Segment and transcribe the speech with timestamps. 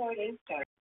[0.00, 0.77] Recording start.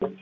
[0.00, 0.18] Good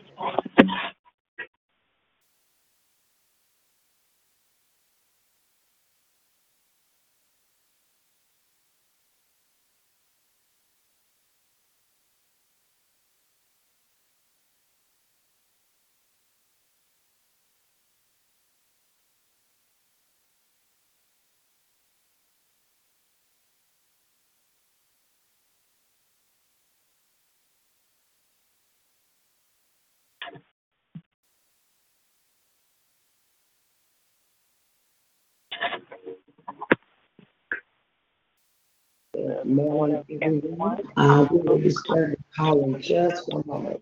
[39.45, 40.83] morning, everyone.
[40.97, 43.81] Uh, we will be starting the call in just one moment.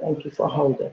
[0.00, 0.90] Thank you for holding.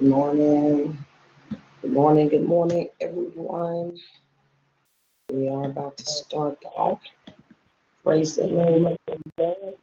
[0.00, 0.98] Good morning.
[1.82, 2.28] Good morning.
[2.30, 3.98] Good morning, everyone.
[5.30, 7.02] We are about to start off.
[8.02, 8.96] Praise the Lord.
[9.10, 9.74] Amen.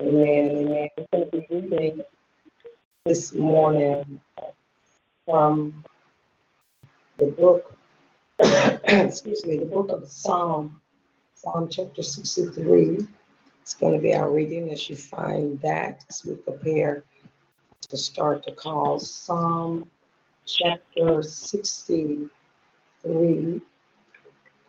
[0.00, 0.68] Amen.
[0.70, 2.00] We're going to be reading
[3.04, 4.22] this morning
[5.26, 5.84] from
[7.18, 7.76] the book,
[8.40, 10.80] excuse me, the book of Psalm,
[11.34, 13.06] Psalm chapter 63.
[13.60, 17.04] It's going to be our reading as you find that as we prepare
[17.82, 18.98] to start the call.
[18.98, 19.88] Psalm
[20.46, 22.30] chapter 63.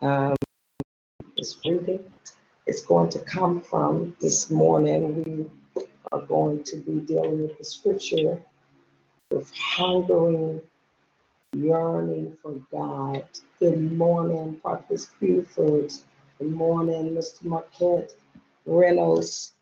[0.00, 0.36] Um,
[1.36, 2.04] this reading
[2.66, 5.50] is going to come from this morning.
[5.74, 8.40] We are going to be dealing with the scripture
[9.30, 10.60] with hungering,
[11.54, 13.24] yearning for God.
[13.58, 15.92] Good morning, Prophet Buford.
[16.38, 17.44] Good morning, Mr.
[17.44, 18.14] Marquette
[18.66, 19.52] Reynolds.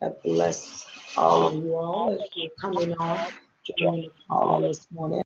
[0.00, 3.32] God bless all of you all as you're coming on,
[3.76, 5.22] joining call this morning.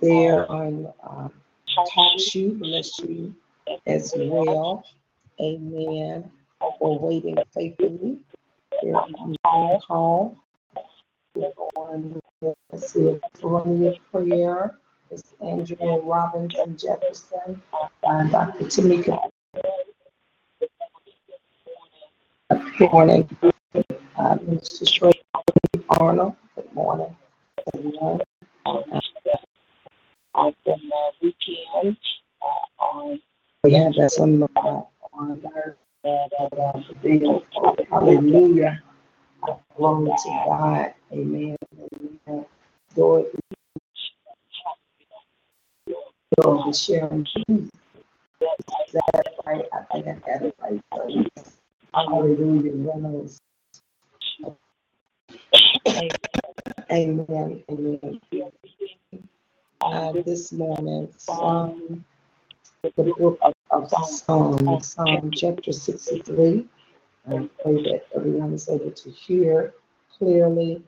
[0.00, 1.28] There on uh,
[1.74, 3.34] Talk You, bless you
[3.86, 4.84] as well.
[5.40, 6.30] Amen.
[6.78, 8.18] For waiting faithfully.
[8.80, 10.38] Here on the call.
[11.34, 13.20] To see a
[14.10, 14.78] prayer.
[15.10, 17.60] It's Andrea Robinson Jefferson
[18.04, 18.64] and Dr.
[18.64, 19.31] Tamika
[22.52, 23.28] Good morning.
[24.16, 24.88] Uh, Mr.
[24.88, 25.20] Shirley
[25.90, 27.16] Arnold, good morning.
[27.74, 28.20] Everyone.
[28.66, 28.82] Uh,
[30.34, 30.76] I've uh,
[31.22, 31.96] weekend
[32.80, 33.14] uh.
[33.64, 34.82] We had that some uh,
[35.14, 37.42] on our uh, video.
[37.90, 38.82] Hallelujah.
[39.48, 40.94] Uh, Glory to God.
[41.12, 41.56] Amen.
[42.28, 42.46] Amen.
[42.96, 43.26] Lord,
[46.44, 47.26] Lord, sharing.
[47.48, 47.70] Is
[48.92, 49.64] that right?
[49.72, 51.61] I think I got it right.
[51.94, 52.72] Hallelujah.
[56.90, 57.62] Amen.
[57.70, 58.20] Amen.
[59.82, 62.04] Uh, this morning from
[62.82, 66.66] the book of, of Psalm, Psalm chapter 63.
[67.28, 69.74] I pray that everyone is able to hear
[70.16, 70.82] clearly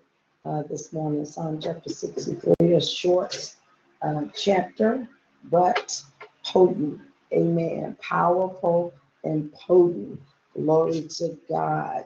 [0.46, 1.26] uh, this morning.
[1.26, 3.54] Psalm chapter 63, a short
[4.00, 5.06] uh, chapter,
[5.44, 6.02] but
[6.44, 7.00] potent.
[7.32, 7.94] Amen.
[8.00, 10.18] Powerful and potent.
[10.54, 12.04] Glory to God.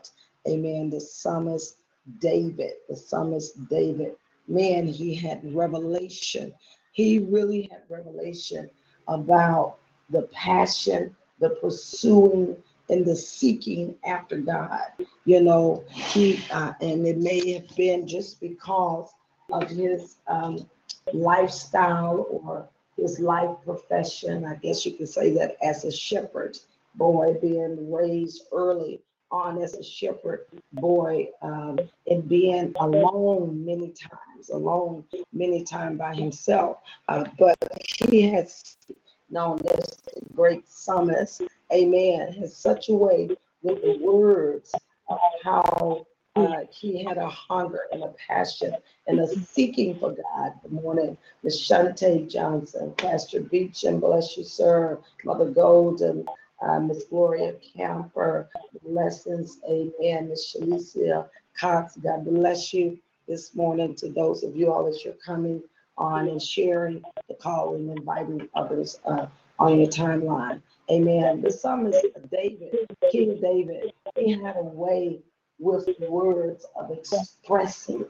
[0.48, 0.90] Amen.
[0.90, 1.76] The psalmist
[2.20, 6.52] David, the psalmist David, man, he had revelation.
[6.92, 8.70] He really had revelation
[9.06, 9.76] about
[10.10, 12.56] the passion, the pursuing,
[12.88, 14.80] and the seeking after God.
[15.26, 19.10] You know, he, uh, and it may have been just because
[19.52, 20.68] of his um,
[21.12, 24.44] lifestyle or his life profession.
[24.44, 26.58] I guess you could say that as a shepherd
[26.98, 34.50] boy being raised early on as a shepherd boy um, and being alone many times,
[34.50, 36.78] alone many times by himself.
[37.08, 37.56] Uh, but
[38.10, 38.76] he has
[39.30, 40.00] known this
[40.34, 43.28] great psalmist, amen, has such a way
[43.62, 44.74] with the words
[45.08, 46.06] of how
[46.36, 48.74] uh, he had a hunger and a passion
[49.06, 50.52] and a seeking for God.
[50.62, 54.98] Good morning, Miss Shante Johnson, Pastor Beach, and bless you, sir.
[55.24, 56.24] Mother Golden,
[56.60, 58.48] uh, Miss Gloria Camper,
[58.82, 60.28] lessons, amen.
[60.28, 65.14] Miss Shalicia Cox, God bless you this morning to those of you all that you're
[65.14, 65.62] coming
[65.96, 69.26] on and sharing the call and inviting others uh,
[69.58, 70.62] on your timeline.
[70.90, 71.42] Amen.
[71.42, 72.74] The psalmist David,
[73.10, 75.20] King David, he had a way
[75.58, 78.06] with words of expressing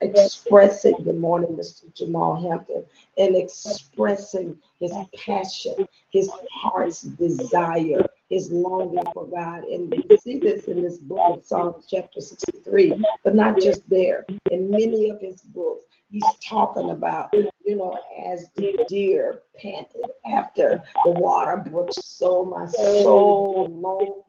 [0.00, 1.92] expressing, good morning, Mr.
[1.94, 2.84] Jamal Hampton,
[3.18, 4.92] and expressing his
[5.24, 9.64] passion, his heart's desire, his longing for God.
[9.64, 14.24] And we see this in this book of Psalms, chapter 63, but not just there.
[14.50, 20.82] In many of his books, he's talking about, you know, as the deer panted after
[21.04, 24.22] the water brooks, so my soul longed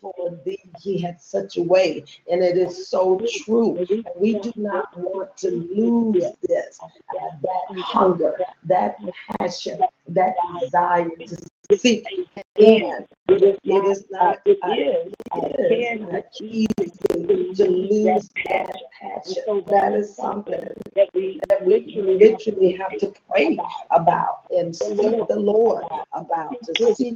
[0.00, 3.86] for thee he had such a way and it is so true.
[4.16, 6.78] We do not want to lose this
[7.12, 8.96] that hunger that
[9.40, 11.10] passion that desire
[11.70, 12.06] to seek
[12.56, 16.68] and it is not it is, it is not easy
[17.54, 19.64] to lose that passion.
[19.68, 23.58] That is something that we that we literally have to pray
[23.90, 24.96] about and seek
[25.28, 27.12] the Lord about to see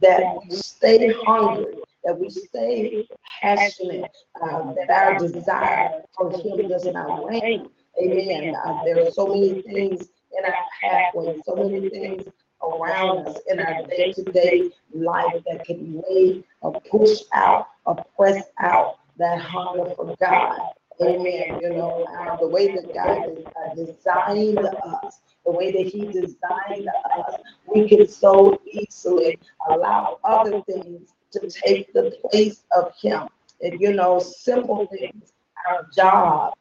[0.00, 3.06] that we stay hungry, that we stay
[3.40, 4.10] passionate,
[4.42, 7.68] uh, that our desire for Him does not wane.
[8.02, 8.54] Amen.
[8.54, 12.24] Uh, there are so many things in our pathway, so many things
[12.62, 18.98] around us in our day-to-day life that can weigh or push out or press out
[19.18, 20.58] that hunger for God.
[21.02, 21.58] Amen.
[21.62, 26.88] You know, uh, the way that God uh, designed us, the way that He designed
[27.16, 27.34] us,
[27.66, 33.28] we can so easily allow other things to take the place of Him.
[33.62, 35.32] And you know, simple things,
[35.68, 36.54] our job,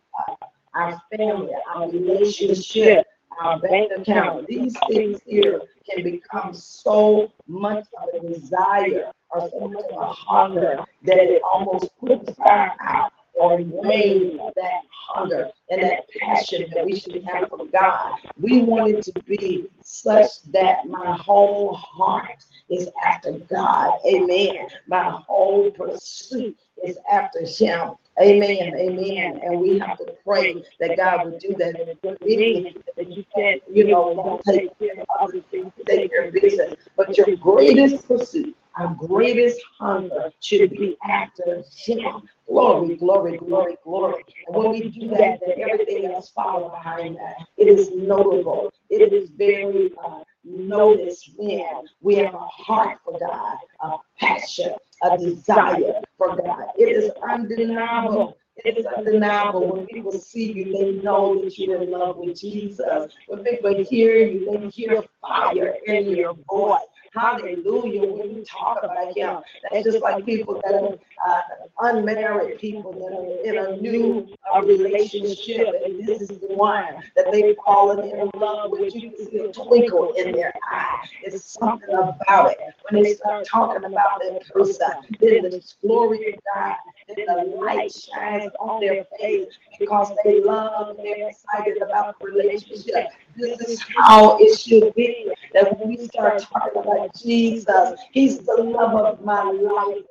[0.73, 3.05] our family, our relationship,
[3.39, 9.67] our bank account, these things here can become so much of a desire or so
[9.67, 15.81] much of a hunger that it almost puts fire out or wane that hunger and
[15.81, 18.13] that passion that we should have for God.
[18.39, 23.99] We want it to be such that my whole heart is after God.
[24.05, 24.67] Amen.
[24.87, 27.95] My whole pursuit is after Him.
[28.21, 28.73] Amen.
[28.75, 29.39] Amen.
[29.43, 31.97] And we have to pray that God would do that.
[32.21, 36.75] mean that you can't, You know, take care of other things, take care of business.
[36.97, 42.29] But your greatest pursuit, our greatest hunger should be after Him.
[42.47, 44.23] Glory, glory, glory, glory.
[44.47, 47.35] And when we do that, then everything else follows behind that.
[47.57, 48.73] It is notable.
[48.89, 55.17] It is very uh, noticed when we have a heart for God, a passion, a
[55.17, 56.67] desire for God.
[56.77, 58.37] It is undeniable.
[58.65, 63.13] It is undeniable when people see you, they know that you're in love with Jesus.
[63.27, 66.81] When people hear you, they hear fire in your voice.
[67.13, 68.05] Hallelujah.
[68.05, 69.39] When you talk about him,
[69.71, 71.41] that's just like people that are uh,
[71.79, 77.31] unmarried people that are in a new uh, relationship, and this is the one that
[77.31, 78.93] they've fallen in love with.
[78.93, 81.07] You can see a twinkle in their eye.
[81.23, 82.59] It's something about it.
[82.89, 86.75] When they start talking about that person, then the glory of God,
[87.07, 89.47] then the light shines on their face
[89.79, 93.07] because they love, and they're excited about the relationship.
[93.39, 95.31] This is how it should be.
[95.53, 100.03] That we start talking about Jesus, He's the love of my life.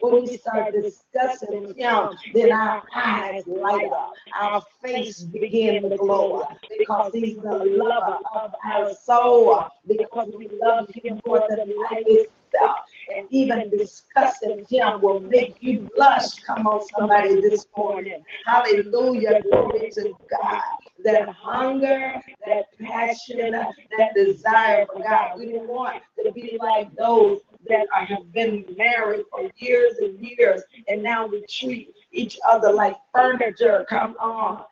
[0.00, 6.48] When we start discussing Him, then our eyes light up, our face begin to glow
[6.78, 9.66] because He's the lover of our soul.
[9.86, 12.78] Because we love Him more than life itself.
[13.14, 16.36] And even discussing Him will make you blush.
[16.46, 18.24] Come on, somebody, this morning.
[18.46, 19.42] Hallelujah.
[19.42, 20.62] Glory to God
[21.04, 25.38] that hunger, that passion, that desire for God.
[25.38, 30.18] We don't want to be like those that are, have been married for years and
[30.20, 33.86] years, and now we treat each other like furniture.
[33.88, 34.64] Come on.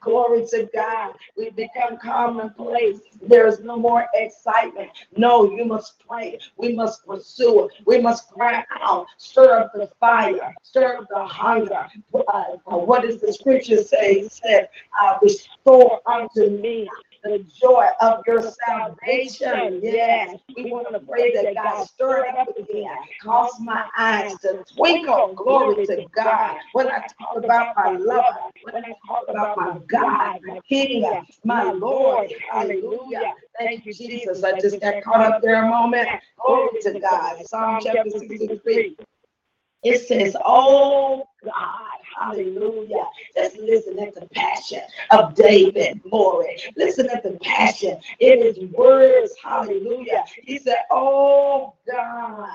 [0.00, 1.14] Glory to God.
[1.36, 3.00] We become commonplace.
[3.22, 4.90] There is no more excitement.
[5.16, 6.38] No, you must pray.
[6.56, 7.68] We must pursue.
[7.86, 9.06] We must cry out.
[9.16, 10.54] Stir up the fire.
[10.62, 11.86] Stir up the hunger.
[12.14, 12.44] Uh,
[12.76, 14.20] what does the scripture say?
[14.20, 14.68] It said,
[15.00, 16.88] uh, Restore unto me
[17.26, 19.80] the joy of your salvation.
[19.82, 22.96] Yes, we want to pray that God stir it up again.
[23.22, 25.34] Cause my eyes to twinkle.
[25.34, 26.56] Glory to God.
[26.72, 31.72] When I talk about my lover, when I talk about my God, my King, my
[31.72, 32.32] Lord.
[32.50, 33.34] Hallelujah.
[33.58, 34.42] Thank you, Jesus.
[34.44, 36.08] I just got caught up there a moment.
[36.44, 37.44] Glory to God.
[37.46, 38.96] Psalm chapter 63.
[39.86, 43.06] It says, Oh God, hallelujah.
[43.36, 46.58] Just listen at the passion of David, glory.
[46.76, 50.24] Listen at the passion in his words, hallelujah.
[50.42, 52.48] He said, Oh God,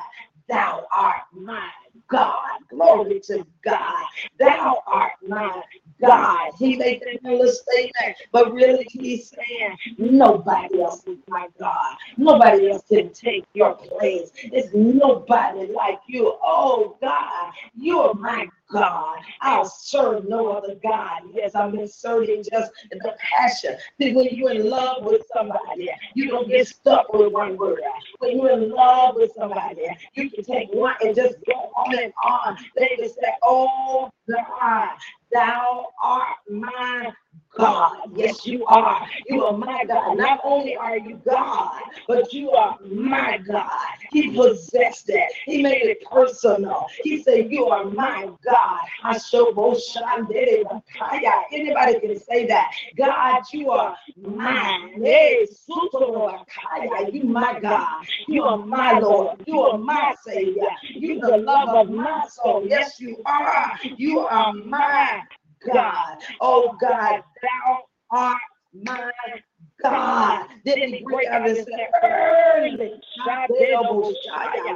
[0.50, 1.70] thou art my
[2.08, 2.60] God.
[2.70, 4.06] Glory to God.
[4.40, 5.62] Thou art my
[6.02, 6.52] God.
[6.58, 11.96] He made that little statement, but really he's saying nobody else is my God.
[12.18, 14.32] Nobody else can take your place.
[14.52, 16.36] There's nobody like you.
[16.42, 19.20] Oh God, you're my God.
[19.42, 21.22] I'll serve no other God.
[21.34, 23.76] Yes, I'm inserting just the passion.
[24.00, 27.82] See, when you're in love with somebody, you don't get stuck with one word.
[28.20, 32.14] When you're in love with somebody, you can take one and just go on and
[32.24, 32.58] on.
[32.78, 34.90] They just say, Oh the God,
[35.32, 37.12] thou art my
[37.56, 38.12] God.
[38.16, 39.06] Yes, you are.
[39.28, 40.18] You are my God.
[40.18, 43.70] Not only are you God, but you are my God.
[44.12, 45.32] He possessed it.
[45.46, 46.88] He made it personal.
[47.04, 48.80] He said, You are my God.
[51.52, 52.72] Anybody can say that.
[52.98, 55.02] God, you are mine.
[55.04, 55.48] Hey,
[57.12, 58.06] You my God.
[58.28, 59.44] You are my Lord.
[59.46, 60.70] You are my Savior.
[60.90, 62.66] You the love of my soul.
[62.68, 63.78] Yes, you are.
[63.98, 65.21] You are my
[65.68, 66.18] God.
[66.42, 67.80] Oh God, thou
[68.12, 68.42] art
[68.74, 69.12] my
[69.84, 70.48] God.
[70.66, 73.02] Then he break out and say, oh, Early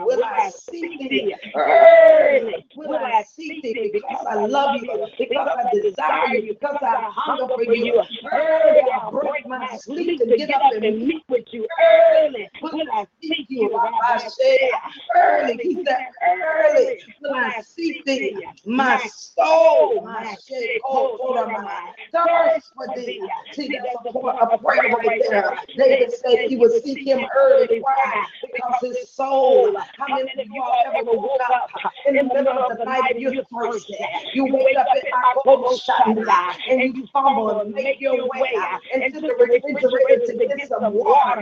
[0.05, 1.35] will I seek thee?
[1.55, 3.91] Early will I seek thee?
[3.93, 8.01] because I love you, because I desire you, because I hunger for you.
[8.31, 11.67] Early I break my sleep to get up and meet with you.
[11.81, 12.49] Early.
[12.61, 13.75] Will I seek you.
[13.75, 14.71] I say,
[15.15, 16.99] early, he said, early.
[17.21, 18.37] Will I seek thee.
[18.65, 23.21] My soul, my soul, my thirst for thee.
[23.53, 25.57] See, that's a prayer right there.
[25.77, 27.79] David said he would seek him early.
[27.81, 28.25] Why?
[28.53, 29.75] Because his soul.
[29.97, 31.69] How many of you all ever woke up
[32.07, 33.97] in the middle of the night and you're thirsty?
[34.33, 35.03] You wake up at
[35.45, 38.53] Akoboshanda and you fumble and make your way
[38.93, 41.41] into the refrigerator to get some water.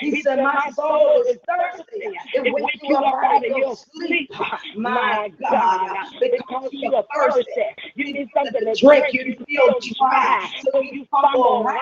[0.00, 2.02] He said, My soul is thirsty.
[2.34, 4.30] It wakes you up out of your sleep.
[4.76, 7.50] My God, because you are thirsty.
[7.96, 9.06] You need something to drink.
[9.12, 10.50] You feel dry.
[10.72, 11.81] So you fumble around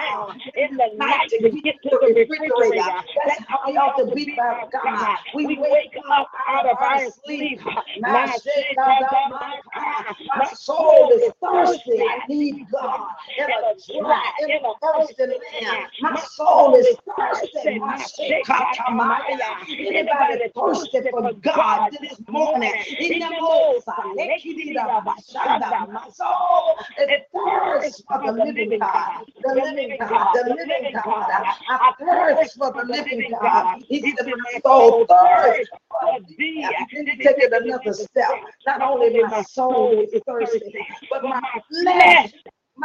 [0.55, 2.85] in the night to get to the refrigerator.
[3.27, 5.19] That's how we ought to be by God.
[5.35, 7.61] We wake up out of our sleep.
[8.01, 8.27] My
[10.55, 12.01] soul is thirsty.
[12.01, 13.09] I need God
[13.39, 15.87] in a dry, in a thirsty land.
[16.01, 17.79] My soul is thirsty.
[17.79, 18.05] My.
[19.69, 22.73] Anybody thirsty for God this morning?
[22.99, 24.15] In the most, my
[26.13, 29.25] soul is thirsty for the living God.
[29.43, 30.35] The living God.
[30.35, 31.31] The living God.
[31.69, 33.83] I thirst for the living God.
[33.89, 36.69] He said, my soul thirsts for thee.
[36.93, 38.31] Then he take it another step.
[38.67, 42.33] Not only my soul is thirsty, but my flesh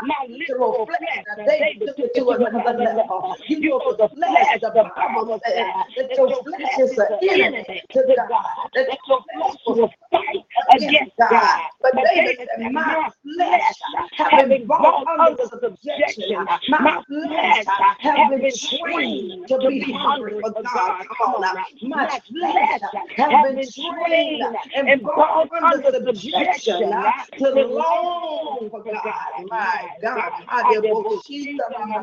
[0.03, 1.25] my literal flesh.
[1.45, 3.35] They took it to another level.
[3.47, 8.69] You know, the flesh, the Bible says that your flesh is an enemy to God.
[8.75, 11.61] That your flesh will fight against God.
[11.81, 13.75] But David said, my flesh
[14.13, 16.45] have been brought under subjection.
[16.67, 17.65] My flesh
[17.99, 21.05] have been trained to be hungry for God.
[21.17, 21.65] Come on now.
[21.81, 22.81] My flesh
[23.17, 26.91] have been trained and brought under subjection
[27.39, 29.45] to long for God.
[29.49, 30.31] My God,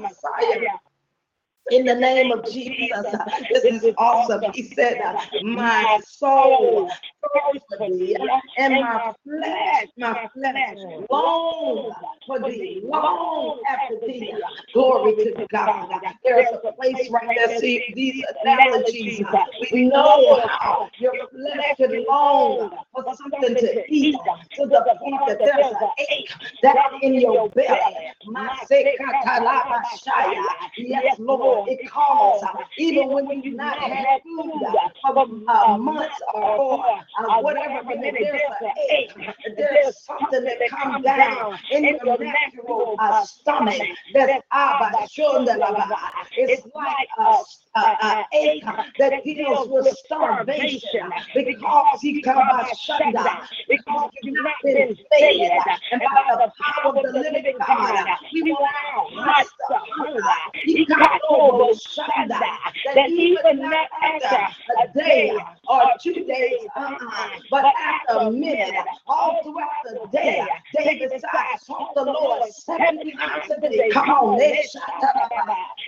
[0.02, 0.91] Messiah.
[1.70, 4.42] In the name of Jesus, uh, this is awesome.
[4.52, 6.90] He said, uh, My soul
[7.78, 10.76] thee, uh, and my flesh, my flesh
[11.10, 11.92] long
[12.26, 14.34] for thee, long after thee.
[14.72, 15.88] Glory to God.
[16.24, 17.58] There's a place right there.
[17.58, 19.24] See these analogies.
[19.72, 24.16] We know how your flesh can long for something to eat
[24.56, 26.30] to the point that there's an ache
[26.62, 28.12] that's in your belly.
[30.76, 32.42] Yes, Lord, it calls
[32.78, 37.40] even when you do not had food uh, uh, for uh, months or uh, uh
[37.40, 37.82] whatever.
[37.84, 39.12] But there's an ache.
[39.56, 43.80] There's something that comes down in your natural uh, stomach.
[44.14, 45.06] That's abba,
[46.36, 47.42] It's like a
[47.74, 48.64] uh, uh, ache
[48.98, 55.58] that deals with starvation because he comes shunda because you've not been fed
[55.92, 58.58] and by the power of the living God we will
[59.14, 60.34] not hunger he got over shunda
[62.94, 64.36] that even not after
[64.82, 65.36] a day
[65.68, 68.74] or two days uh-uh, but after a minute
[69.06, 70.44] all throughout the day
[70.76, 73.90] David decides talk the Lord seven times a day.
[73.92, 74.64] come on that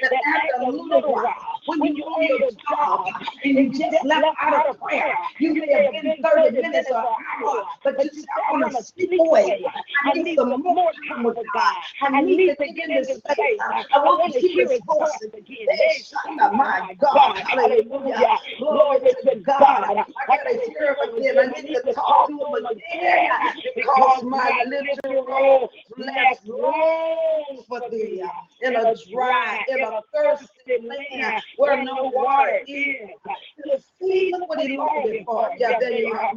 [0.02, 3.06] after a little while when you on your job
[3.42, 7.06] and you just left out of prayer, you may have been 30 minutes or an
[7.42, 9.64] hour, but you said, I want to sleep away.
[10.04, 11.76] I need some more time with God.
[12.02, 13.58] I need to get in this space.
[13.60, 15.66] I want to hear his voice again.
[16.56, 18.38] My God, hallelujah.
[18.58, 19.84] Glory to God.
[19.84, 21.38] I got to hear him again.
[21.38, 23.30] I need to talk to him again
[23.74, 28.24] because my literal flesh longs for thee
[28.62, 33.10] in a dry, in a thirsty land where no water is.
[34.32, 35.50] Look what he longed for.
[35.58, 36.32] Yeah, there you are.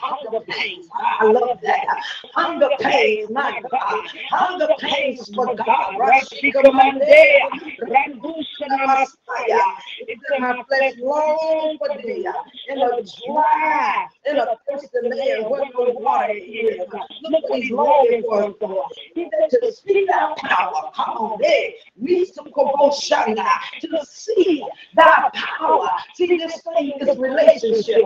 [0.00, 0.88] Hunger pains.
[0.94, 1.86] I love that.
[2.34, 4.06] Hunger pains, my God.
[4.30, 5.94] Hunger pains for God.
[5.98, 7.40] Rashikamande.
[7.82, 9.60] Randushana Messiah.
[10.00, 12.26] It's in my flesh long for thee.
[12.68, 12.90] In a
[13.26, 16.80] dry, in a thirsty land where no water is.
[17.22, 18.86] Look what he's longing for.
[19.14, 20.90] He said to see thy power.
[20.94, 21.70] Come on, there.
[22.00, 22.46] We some
[23.80, 24.64] to see
[24.96, 25.90] thy power.
[26.14, 28.04] See, this thing is relationship.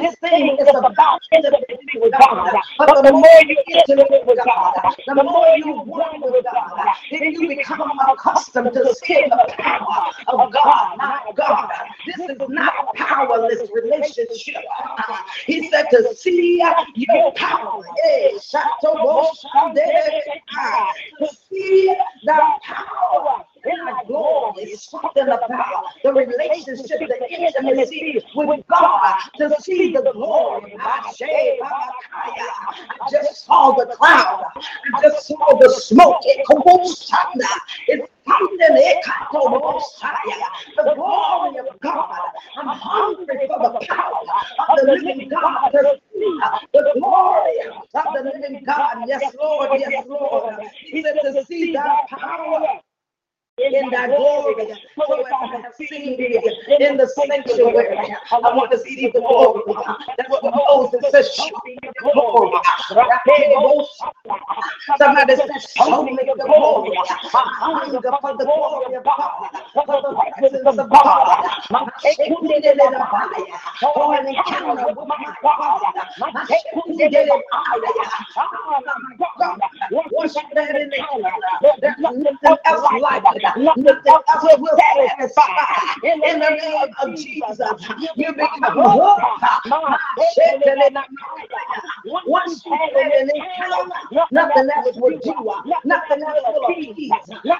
[0.00, 2.54] This thing is about intimacy with God.
[2.78, 4.74] But the more you intimate with God,
[5.06, 10.52] the more you walk with God, then you become accustomed to seeing the power of
[10.52, 10.96] God.
[10.96, 11.70] My God,
[12.06, 14.62] this is not a powerless relationship.
[15.46, 16.62] He said to see
[16.94, 17.82] your power.
[18.04, 18.38] Eh,
[20.56, 24.64] ah, to see the power in my glory.
[24.64, 30.76] It's something about the relationship, the intimacy with God to see the glory.
[30.80, 31.12] I
[33.10, 34.44] just saw the cloud.
[34.94, 36.20] I just saw the smoke.
[36.24, 36.46] It.
[37.88, 38.58] It's something.
[40.76, 42.20] The glory of God.
[42.56, 44.22] I'm hungry for the power
[44.68, 46.40] of the living God to see
[46.72, 49.04] the glory of the living God.
[49.06, 49.70] Yes, Lord.
[49.80, 50.54] Yes, Lord.
[50.80, 52.80] He said to see that power
[53.58, 54.72] in thy glory.
[54.96, 56.40] So I have seen thee
[56.80, 57.98] in the sanctuary,
[58.32, 59.62] I want to see the glory.
[60.16, 62.52] That's what Moses says, show me the glory.
[64.98, 66.96] Somebody says, show me the glory.
[67.26, 71.44] Hunger for the glory of God, for the presence of God.
[73.80, 75.80] For an encounter with my God.
[79.90, 81.30] What's that encounter?
[81.80, 83.22] There's nothing else like.
[83.56, 85.44] Nothing else will satisfy.
[86.04, 87.58] In the name of Jesus,
[88.16, 89.22] you become hooked.
[92.26, 93.90] Once you have an encounter,
[94.32, 95.50] nothing else will do.
[95.50, 97.10] Uh, nothing else will appease.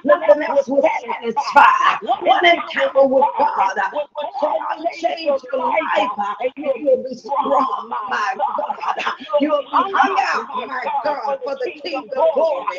[0.04, 1.96] Nothing else will satisfy.
[2.22, 6.10] One encounter with God will change your life.
[6.56, 9.14] You will uh, be strong, my God.
[9.40, 11.72] You will be hung out, my God, for the
[12.18, 12.78] King of glory.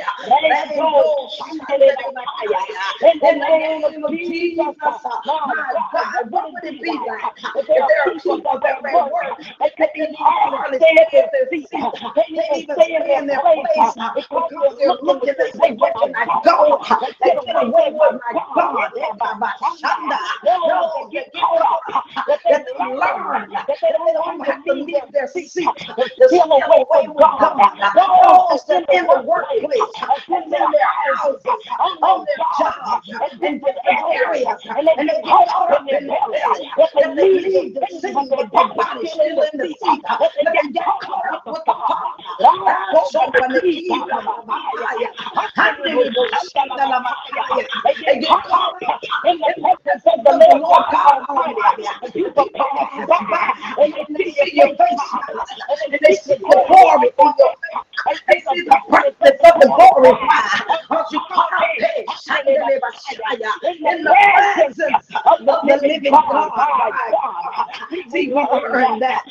[3.01, 8.13] In the name of Jesus, my God, what would it be like if there are
[8.19, 13.15] people that may work, they can hardly stay at their feet, they can't even stay
[13.17, 16.79] in their place uh, uh, because they're looking and say, where can I go?
[16.89, 18.91] Uh, they get away with my God.
[20.43, 22.03] No, get caught up.
[22.27, 27.17] That they learn that they don't have to leave their seat to steal away with
[27.17, 27.93] God.
[27.95, 29.93] No, it's in the workplace,
[30.29, 31.45] in their houses,
[32.01, 33.73] on their jobs and then to
[34.15, 36.71] area and they get caught up in their belly.
[37.03, 40.03] And they leave the city their body still in the seat.
[40.09, 42.17] And they get caught up with the heart.
[42.39, 43.01] The
[47.85, 48.81] they get caught up
[49.25, 49.49] in the
[52.35, 52.45] the
[53.79, 55.03] and and they the your face.
[55.89, 56.15] They
[58.65, 60.11] the presence of the glory.
[60.81, 61.61] Because you caught up
[63.63, 64.15] in the
[64.55, 66.51] presence of the living God.
[68.11, 69.23] See, we learned that.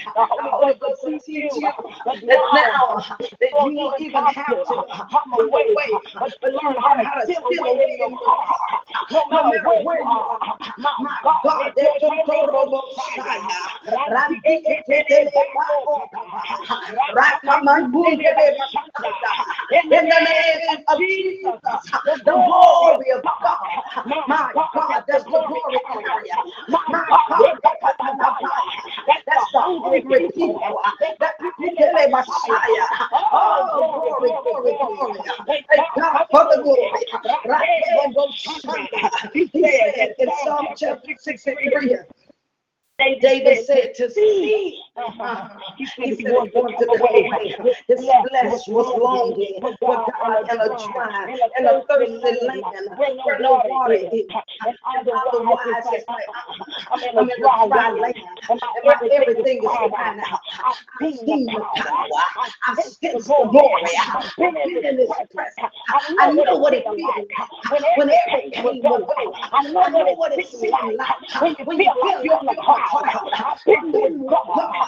[2.05, 3.05] That now
[3.41, 5.75] that you don't even have to come away,
[6.15, 8.85] but to learn how to steal away your heart.
[9.11, 10.91] No matter where you are, my
[11.43, 12.69] God, there's a total
[19.73, 21.61] in the name of Jesus,
[22.05, 23.59] the glory of God
[24.29, 26.35] my God, that's the glory area.
[26.69, 26.85] My
[27.29, 27.59] God,
[29.27, 30.03] that's the hungry
[30.35, 30.81] people.
[31.21, 32.87] That people my Messiah.
[33.33, 35.21] Oh, glory, glory, glory.
[35.47, 35.67] Thank
[35.97, 37.07] God for the glory.
[37.47, 38.47] Right there goes
[39.35, 41.97] He said in Psalm chapter 63.
[43.21, 44.83] David said to see.
[45.77, 46.15] He said
[46.55, 47.55] wanted to go away.
[47.89, 50.11] His flesh was longing for God
[50.53, 52.65] in a dry and a thirsty land
[52.97, 54.27] where no water is.
[54.97, 56.27] Otherwise, it's like,
[56.91, 58.15] I'm in a dry land.
[58.51, 60.39] And my everything is dry now.
[60.65, 62.07] I've seen the power.
[62.69, 63.83] I've seen the glory.
[64.15, 65.73] I've been in his presence.
[66.19, 67.29] I know what it feels
[67.97, 69.05] when everything.
[69.53, 74.88] I know what it feels like when you feel your heart.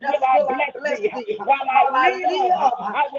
[0.00, 1.36] That's what I bless thee.
[1.38, 2.52] While I live,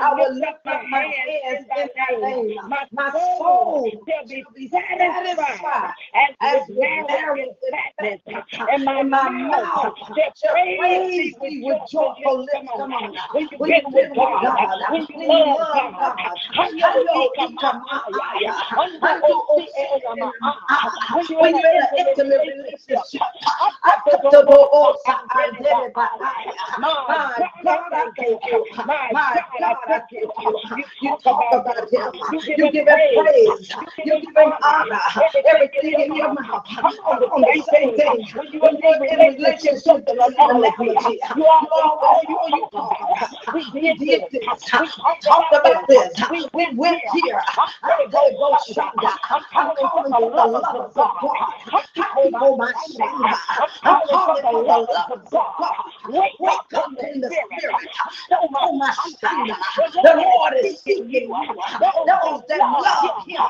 [0.01, 2.55] I will lift up my hands in thy name.
[2.91, 5.93] My soul shall be satisfied
[6.41, 7.49] as with marriage
[7.99, 8.21] fatness.
[8.71, 9.93] And my mouth
[10.35, 12.67] shall praise thee with joyful lips.
[12.77, 13.15] Come on.
[13.33, 16.15] When you get with God, when you love God,
[21.13, 23.21] when you're in an intimate relationship,
[26.79, 28.65] my God, I thank you.
[28.85, 30.59] My God, I thank you.
[31.01, 32.11] You talk about him.
[32.31, 33.69] You give him praise.
[34.05, 34.99] You give him honor.
[35.53, 36.65] Everything in your mouth.
[36.83, 38.27] On the same thing.
[38.59, 40.13] When you're in relationship with the
[41.35, 42.67] you always you you
[43.53, 43.99] We did
[44.31, 44.43] this.
[44.79, 44.87] We
[45.21, 46.13] talked about this.
[46.53, 47.41] We went here.
[47.83, 49.11] I go go shanda.
[49.29, 51.19] I'm calling the love of God.
[51.71, 52.31] I'm calling
[54.43, 55.75] the love of God.
[56.39, 57.75] Wake up in the spirit.
[58.31, 59.55] Oh my shanda.
[60.03, 63.41] The Lord is seeking those that love Him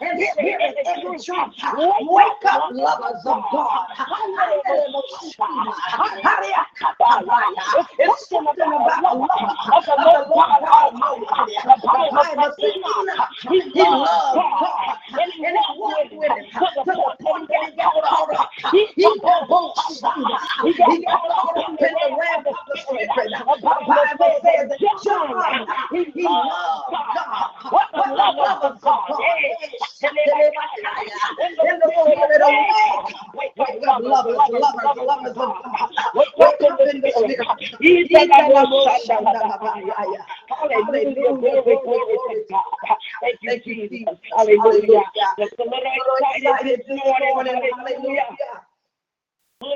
[0.00, 1.54] and spirit and truth.
[2.02, 3.86] Wake up, lovers of God.
[7.98, 11.26] It's something about the love of the Lord Almighty.
[11.64, 12.72] The Bible says
[13.50, 15.42] He loved God and He
[15.76, 18.50] walked with Him to the point that He got all up.
[18.72, 18.86] He
[19.22, 21.68] got all up.
[21.68, 23.10] in the realm the spirit.
[23.62, 27.50] The Bible says that John, he loved God.
[27.70, 29.74] What the love of God is.
[30.02, 33.12] In the spirit of God.
[33.34, 33.52] Wake
[33.88, 35.90] up, lovers, lovers, lovers of God.
[36.38, 37.48] Wake up in the spirit.
[37.80, 40.26] He said, Hallelujah.
[41.40, 42.98] Glory, glory to God.
[43.20, 44.18] Thank you, Jesus.
[44.36, 45.02] Hallelujah.
[45.38, 47.60] Just a little excited this morning.
[47.78, 48.26] Hallelujah.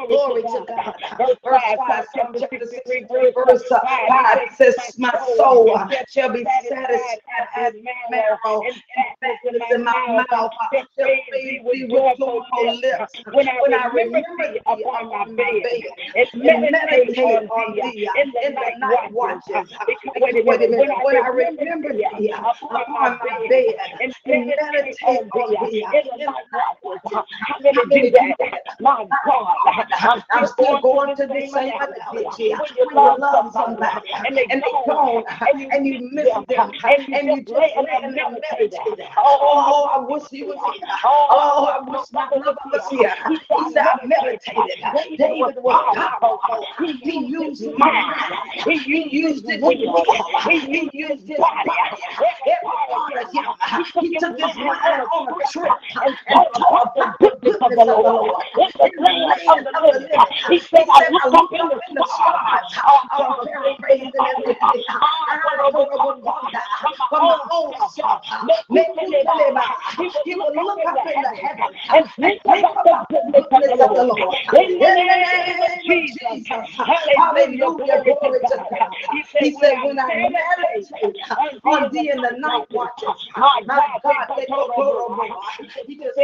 [0.08, 0.94] Glory to God.
[1.18, 5.78] Verse 5, chapter 63, verse 5 says, My soul
[6.08, 7.18] shall be satisfied
[7.56, 7.74] as
[8.10, 10.52] marrow and fatness in my mouth.
[10.98, 11.06] Shall
[11.62, 13.12] with joyful lips.
[13.32, 15.82] When I remember thee upon my bed,
[16.16, 19.72] and meditate on thee in the night watches.
[20.20, 20.98] Wait a minute.
[21.02, 27.24] When I remember thee upon my bed, and meditate on thee in the night watches.
[27.46, 28.60] How many do that?
[28.80, 29.77] My God.
[30.30, 32.50] I'm still going to the same analogy.
[32.52, 35.24] When you love somebody and they and they gone
[35.72, 39.08] and you miss them and you just let them meditate.
[39.16, 40.88] Oh, I wish he was here.
[41.04, 43.14] Oh, I wish my brother was here.
[43.28, 43.38] He
[43.72, 45.18] said, I meditated.
[45.18, 46.66] David was powerful.
[47.02, 48.34] He used mind.
[48.64, 50.04] He used his will.
[50.48, 51.70] He used his body.
[52.18, 53.44] Every part of him.
[54.00, 55.72] He took his mind on a trip
[56.02, 58.44] and talked the goodness of the Lord.
[58.56, 59.67] In the land of the living.
[60.50, 62.80] He said, I look up in the stars.
[62.84, 63.38] I'm.
[67.10, 68.22] From my own self.
[70.24, 74.36] He will look up in the heaven and think about the goodness of the Lord.
[74.56, 76.68] In the name of Jesus.
[76.76, 78.04] Hallelujah.
[78.04, 78.88] To.
[79.40, 81.16] He said, when I meditate
[81.64, 83.62] on thee in the night watches, my
[84.02, 85.30] God, they go glory.
[85.86, 86.18] He just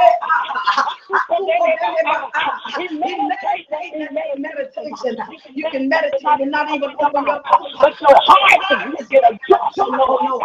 [5.53, 7.75] You can meditate and not even open your eyes.
[7.79, 9.71] But your heart can get a job.
[9.77, 10.39] No, no.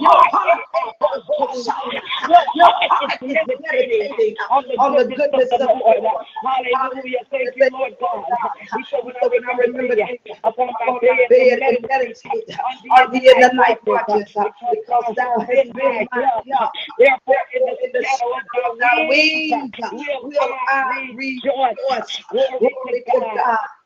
[0.00, 0.60] Your heart
[2.56, 6.16] your heart is meditating on the goodness of the Lord.
[6.74, 7.18] Hallelujah.
[7.30, 8.24] Thank you, Lord God.
[8.76, 12.58] We shall when I remember you upon my bed and meditate
[12.90, 16.06] on the in the night watches because thou hast been my
[16.98, 21.76] Therefore, in the shadow of thy Thy wings, wings will will I I rejoice.
[22.58, 23.77] Glory to God.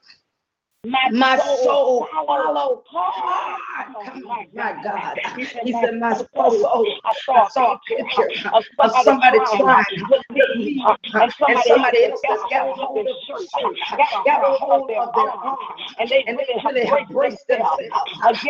[0.84, 3.60] My My soul soul follow hard.
[3.96, 5.20] Oh, my God.
[5.62, 8.64] He said, my soul, soul, I I saw a picture of
[9.04, 11.70] somebody trying to leave, uh, and somebody,
[12.06, 13.76] else has got a hold of their the shirt,
[14.24, 15.58] got a hold of their arm,
[16.00, 17.78] and they really have braced themselves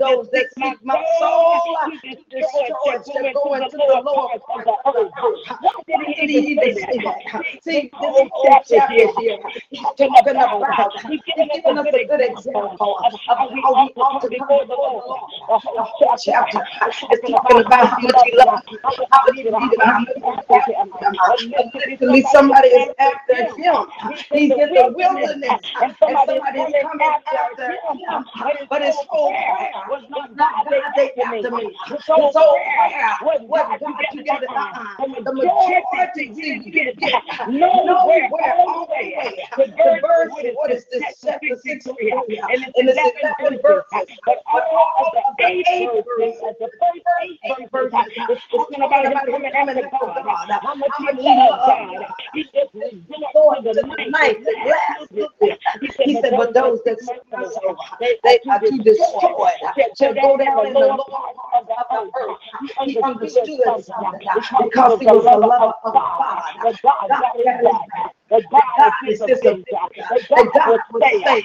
[0.00, 4.68] Those that seek my soul to to destroy it shall go into the lower part
[4.86, 5.60] of the earth.
[5.88, 7.18] Why did he even even say say that?
[7.32, 7.44] that?
[7.64, 9.38] See, this whole chapter here, here,
[9.70, 14.28] he's he's talking about, he's giving us a good example of how we ought to
[14.30, 15.20] before the Lord.
[15.48, 16.60] The whole chapter
[17.12, 17.36] is talking
[17.66, 20.72] about how much he loves you, how much he needs him, how much he's after
[20.72, 21.70] him.
[21.74, 23.86] But literally, somebody is after him.
[24.32, 28.24] He's in the wilderness, and somebody is coming after him.
[28.70, 30.66] But whole prayer was not God,
[30.96, 31.76] they after me.
[31.88, 33.80] His whole prayer was God,
[34.14, 34.50] you get it.
[34.50, 35.24] Uh-uh.
[35.24, 37.50] The majority you get it.
[37.50, 39.12] Nowhere all the.
[39.56, 39.66] The
[40.54, 41.02] what is this?
[41.24, 44.16] Chapter six, and it's 11 verses.
[44.26, 44.38] But
[44.72, 49.82] all of the eight verses, the first eight verses, it's talking about him coming after
[49.90, 50.50] God.
[50.62, 52.06] How much he loves God.
[52.34, 55.30] He just resorts to the night, the glass.
[56.04, 60.36] He said, but those that seek my soul, they are to destroy it, shall go
[60.38, 62.38] down in the lower part of the earth.
[62.84, 64.20] He understood something
[64.62, 66.44] because he was a lover of God.
[66.82, 67.88] God got his back.
[68.30, 69.64] That God is his defense.
[70.30, 71.44] That God would say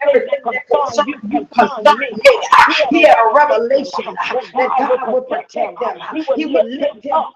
[0.00, 2.08] everything that concerns you concerns me.
[2.90, 4.14] He had a revelation
[4.54, 5.98] that God would protect them.
[6.34, 7.32] He would lift him up.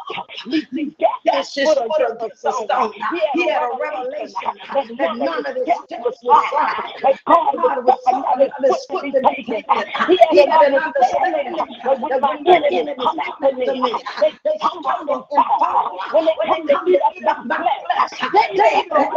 [1.24, 2.92] That's his foot against the stone.
[3.34, 6.92] He had a revelation that none of his steps would slide.
[7.02, 7.56] That God
[8.04, 9.84] suffer his foot to be taken.
[10.08, 10.18] He
[10.48, 13.66] had an understanding that when my enemies come after me,
[14.20, 15.24] they, they out and.
[16.12, 16.34] When they
[17.20, 18.30] to my flesh,
[18.90, 19.08] they.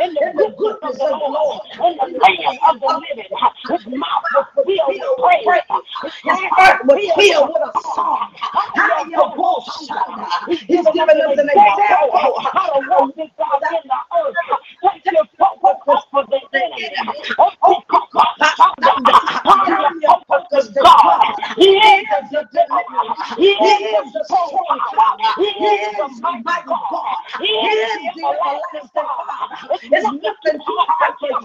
[0.05, 1.63] in the of the.
[1.85, 2.13] In the
[2.79, 3.31] the living.
[3.69, 5.63] His mouth filled with praise.
[6.23, 8.33] His heart was filled with a song.
[10.67, 14.35] He's giving us an example how to walk this out in the earth.
[14.83, 16.91] Take your focus for the enemy.
[17.39, 17.51] Oh,
[20.27, 21.36] focus to God.
[21.55, 23.15] He is the deliverer.
[23.37, 24.51] He is the strong
[25.37, 27.15] He is the mighty God.
[27.39, 29.79] He is the everlasting Father.
[29.91, 30.07] It's
[30.65, 31.39] too hard for you.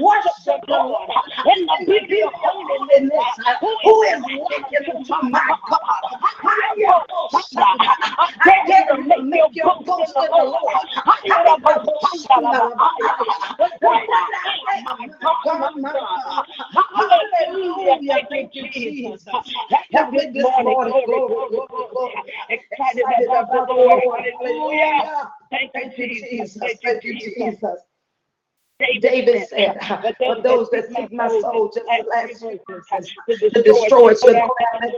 [0.00, 1.10] Worship the Lord
[1.56, 3.26] in the beauty of holiness.
[3.60, 6.04] Who is like unto my God?
[8.44, 10.76] I dare to make your boast in the Lord.
[11.06, 13.10] I to boast in the Lord.
[16.72, 18.26] Hallelujah.
[18.30, 19.24] Thank you, Jesus.
[19.92, 21.02] Help me this morning.
[21.06, 22.14] Glory, glory, glory.
[22.50, 24.02] Excited about the Lord.
[24.40, 25.32] Hallelujah.
[25.50, 26.62] Thank you, Jesus.
[26.84, 27.80] Thank you, Jesus.
[29.00, 29.76] David said,
[30.20, 32.86] but those that seek my soul, just the last verse,
[33.54, 34.92] to destroy it, shall go down in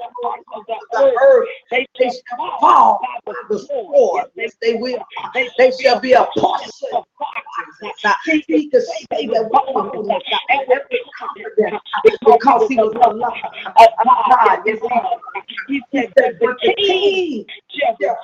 [0.93, 1.49] the earth.
[1.71, 4.27] They shall fall by the sword.
[4.63, 5.05] They will.
[5.59, 6.71] They shall be a portion.
[8.47, 10.11] He could say that one
[10.51, 13.11] every confident because he was a
[13.79, 13.97] of
[14.31, 14.63] God.
[15.69, 17.47] He said, the shall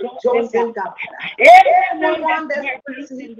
[0.01, 0.95] rejoice in God.
[1.39, 3.37] Everyone that's listening,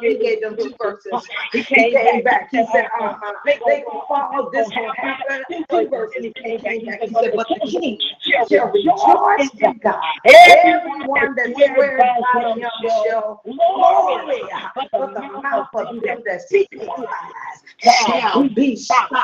[0.00, 1.28] he gave them two verses.
[1.52, 2.48] He came back.
[2.50, 3.32] He said, uh-huh.
[3.44, 5.44] They, can follow this will happen.
[5.70, 6.16] Two verses.
[6.20, 7.00] He came back.
[7.00, 10.00] He said, but the king shall rejoice in God.
[10.24, 12.02] Everyone that swears
[12.34, 14.42] by him shall glory.
[14.74, 17.62] But the mouth of them that seek his eyes
[18.06, 19.14] shall be stopped.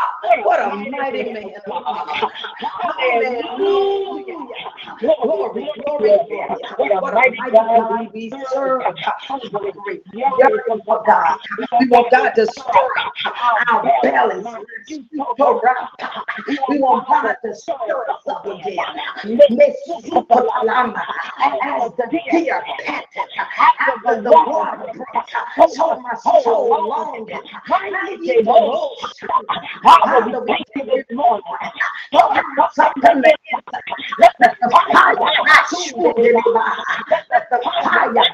[0.42, 1.52] What a mighty man.
[2.80, 4.36] Hallelujah.
[5.00, 6.18] Glory, glory.
[6.30, 8.82] God we serve.
[11.06, 11.38] God.
[11.80, 13.12] We want God to stir up
[13.68, 14.46] our bellies.
[16.68, 18.78] We want God to stir us up again.
[21.62, 23.28] As the deer panted
[23.80, 24.92] after the water.
[25.68, 27.32] So my soul longed.
[27.72, 29.24] I need the most.
[29.82, 31.44] Father, we thank you this morning.
[32.74, 33.36] Something that
[34.20, 35.16] let the fire
[35.70, 36.84] shoot it in the eye.
[37.10, 38.24] Let the fire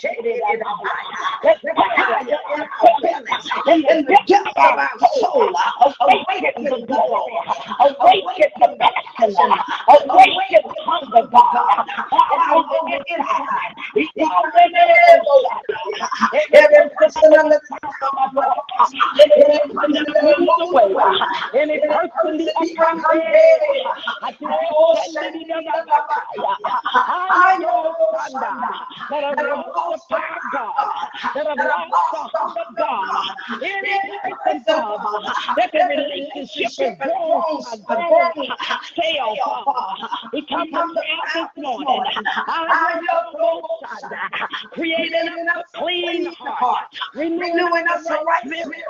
[0.00, 1.40] shade it in the eye.
[1.44, 2.68] Let the fire in our
[3.02, 4.90] bellies, in the depths of our
[5.20, 5.54] soul,
[6.00, 7.34] awaken the glory,
[7.80, 9.52] awaken the passion,
[9.88, 11.86] awaken the hunger, God.
[13.08, 13.74] Inside.
[16.52, 17.34] Every person
[26.94, 27.94] I know
[29.10, 30.90] that have lost the power of God,
[31.34, 31.46] that
[32.56, 33.36] of God.
[33.62, 34.00] Any
[34.44, 38.48] person, Father, that the relationship is grown, grown,
[39.44, 40.08] Father.
[40.32, 40.84] We come to
[41.34, 42.02] this morning.
[42.48, 43.68] I know
[44.94, 48.84] creating a clean heart, renewing us a right spirit,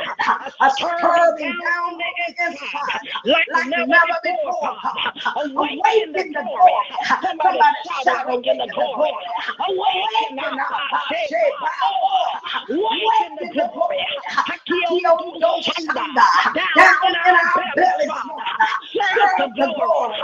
[0.61, 0.71] a
[1.01, 3.49] turning down the inside, like
[3.89, 4.77] never before.
[5.37, 6.73] Awaken the glory.
[7.23, 7.61] Somebody
[8.05, 9.11] shout in the glory.
[9.69, 11.01] Awaken our
[12.71, 14.07] Awaken the glory.
[16.55, 18.13] Down in our bellies.
[18.93, 20.19] Serve the glory.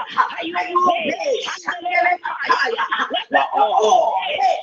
[3.11, 4.14] Let the oil,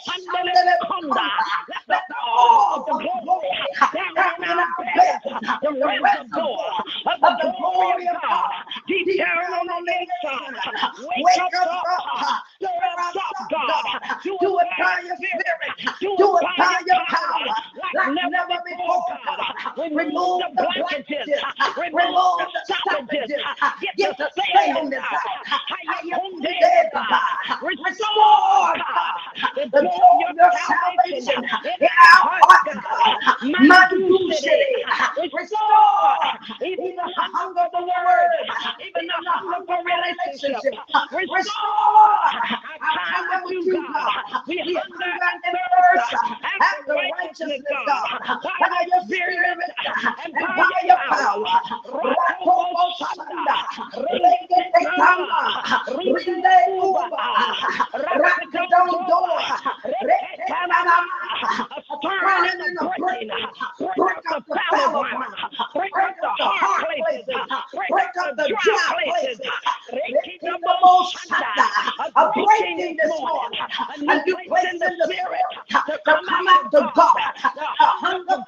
[0.07, 3.49] let the oil of the glory
[3.93, 5.21] down in our bellies.
[5.61, 8.51] The reservoir of the glory of God.
[8.87, 10.55] Deep down on the inside.
[10.99, 12.43] Wake us up.
[12.55, 14.19] Stir us up, God.
[14.23, 15.95] Do it by your spirit.
[16.01, 17.55] Do it by your power.
[17.75, 19.89] Like never before, God.
[19.91, 21.41] Remove the blockages.
[21.77, 23.41] Remove the stoppages.
[23.97, 25.49] Get the sand out.
[27.61, 29.13] Restore, God.
[29.55, 30.51] The joy of your
[30.97, 31.43] salvation.
[31.81, 33.17] In our heart, God.
[33.43, 34.83] Mandushiri.
[35.33, 36.17] Restore.
[36.63, 38.45] Even the hunger of the word,
[38.79, 40.63] even the hunger for relationship.
[41.11, 42.19] Restore.
[42.81, 44.41] Our time with you, God.
[44.47, 46.15] We hunger and thirst
[46.61, 48.19] after righteousness, God.
[48.59, 49.59] By your spirit
[50.25, 51.61] and by your power.
[53.97, 54.61] Rende
[60.85, 61.77] Rekanama.
[61.77, 62.79] A stirring and.
[63.79, 65.05] Break up the fallow.
[65.75, 67.41] Break up the hard places.
[67.89, 69.51] Break up the dry places.
[72.15, 73.59] A breaking this morning.
[73.89, 75.47] A new place in the spirit
[75.87, 77.33] to come out to God.
[77.79, 78.43] The hunger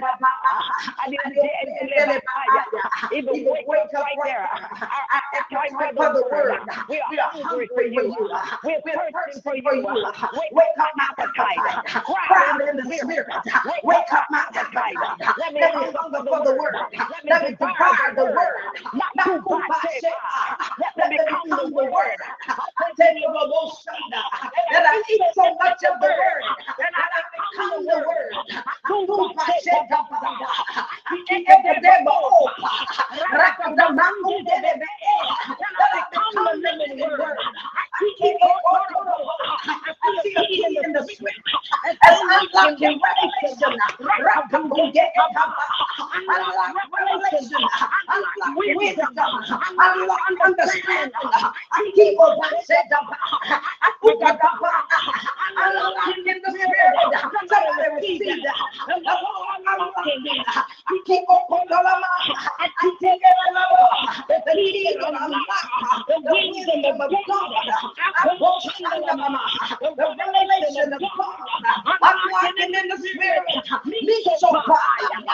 [70.92, 73.42] I'm walking in the spirit.
[73.86, 75.24] Meet your fire.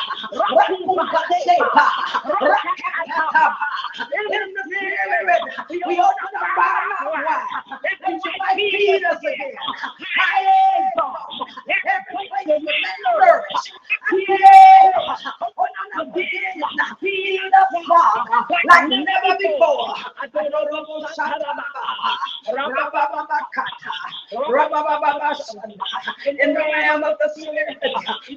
[26.27, 27.79] in the realm of the spirit.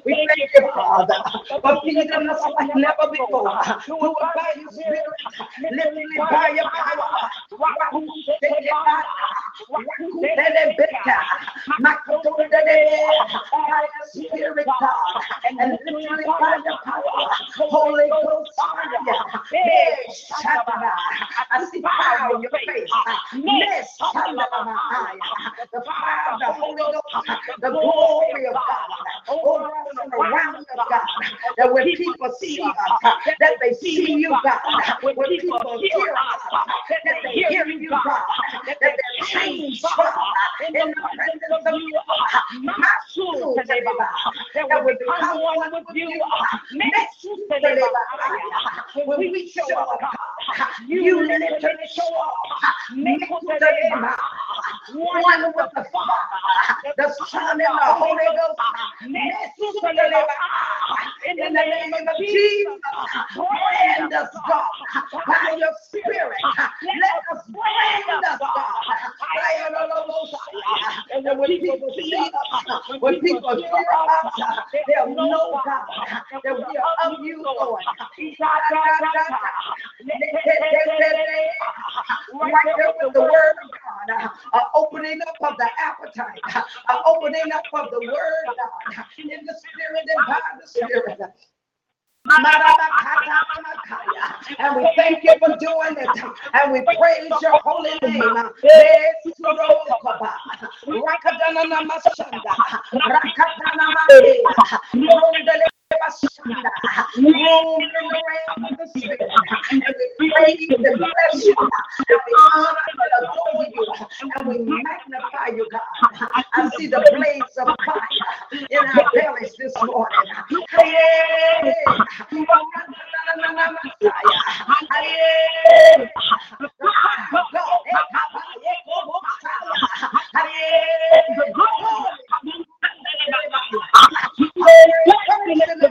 [0.04, 1.16] We thank you, Father,
[1.60, 3.60] for feeding us like never before.
[3.86, 5.02] To abide your spirit,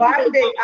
[0.00, 0.59] trabalho.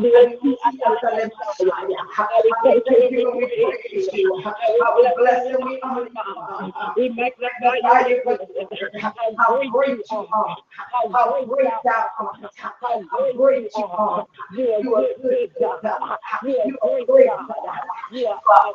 [0.00, 0.10] We
[4.12, 4.42] you.
[9.38, 10.56] How great you are.
[11.12, 12.38] How great thou art.
[12.56, 14.26] How great you are.
[14.52, 15.50] You are good.
[15.58, 15.68] You
[16.66, 17.30] You are great.
[18.12, 18.74] You are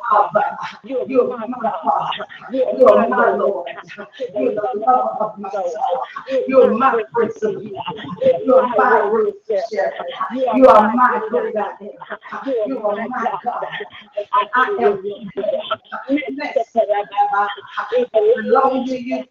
[0.84, 1.06] You.
[1.08, 2.10] You You my.
[2.52, 3.32] You You are my.
[4.36, 6.02] You the lover of my soul.
[6.28, 7.72] You You are my Prince of Peace.
[8.44, 9.00] You are my
[9.72, 10.06] Shepherd.
[10.54, 11.74] You are my great God.
[12.66, 13.64] You are my God.
[14.54, 16.70] I am blessed.
[17.92, 19.24] It belongs to you.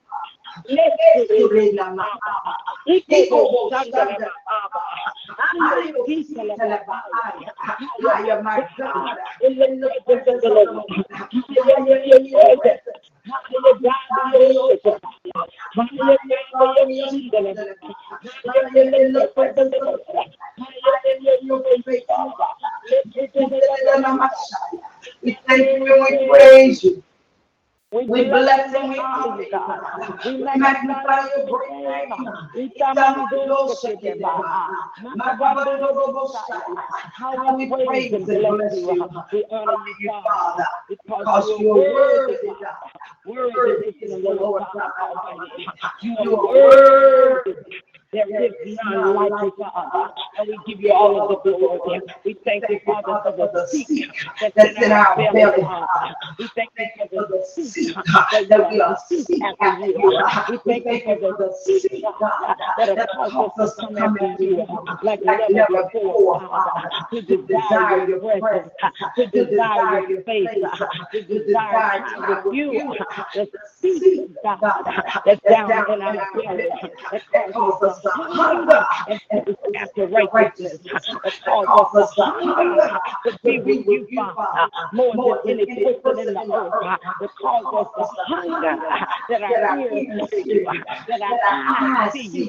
[25.47, 27.04] Thank you and we you.
[27.92, 29.82] We We bless and we honor honor you, you, God.
[30.26, 32.10] We We magnify your great name.
[32.10, 32.34] name.
[37.16, 39.10] How we praise and bless you.
[39.34, 42.92] We honor you, Father, because you are worthy, God.
[43.26, 45.68] Worthy is the Lord God Almighty.
[46.02, 47.56] You are worthy.
[48.12, 48.53] There is
[48.84, 50.14] none like you, Father.
[50.39, 52.01] And we give you all of the glory.
[52.26, 56.16] We thank you, Father, for the seek that's in our belly, Father.
[56.39, 57.95] We thank you for the seek
[58.49, 60.22] that we are seek after you.
[60.49, 64.68] We thank you for the seek, God, that have caused us to come after you
[65.03, 66.89] like never before, Father.
[67.12, 68.74] To desire your presence,
[69.18, 70.49] to desire your face,
[71.12, 72.95] to desire time with you.
[73.36, 73.47] The
[73.80, 74.62] seek, God,
[75.26, 76.70] that's down in our belly,
[77.12, 79.22] that causes us to hunger and
[79.76, 80.80] after righteousness,
[81.24, 86.34] that causes us to hunger to be with you, Father, more than any person in
[86.34, 86.74] the earth,
[87.22, 88.78] that causes us to hunger
[89.30, 90.66] that our ears hear you,
[91.08, 92.47] that our eyes see you,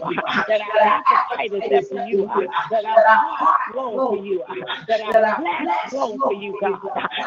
[0.48, 2.30] that our appetite is after you,
[2.70, 4.44] that our heart longs for you,
[4.88, 6.80] that our flesh longs for you, God,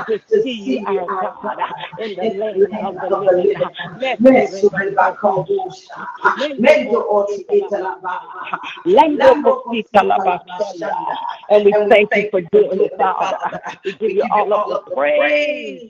[0.07, 1.57] to see you, our God,
[1.99, 3.55] in the land of the living.
[4.19, 4.71] Bless you,
[11.49, 13.37] and we thank you for doing it, Father.
[13.85, 15.89] We give you all of the praise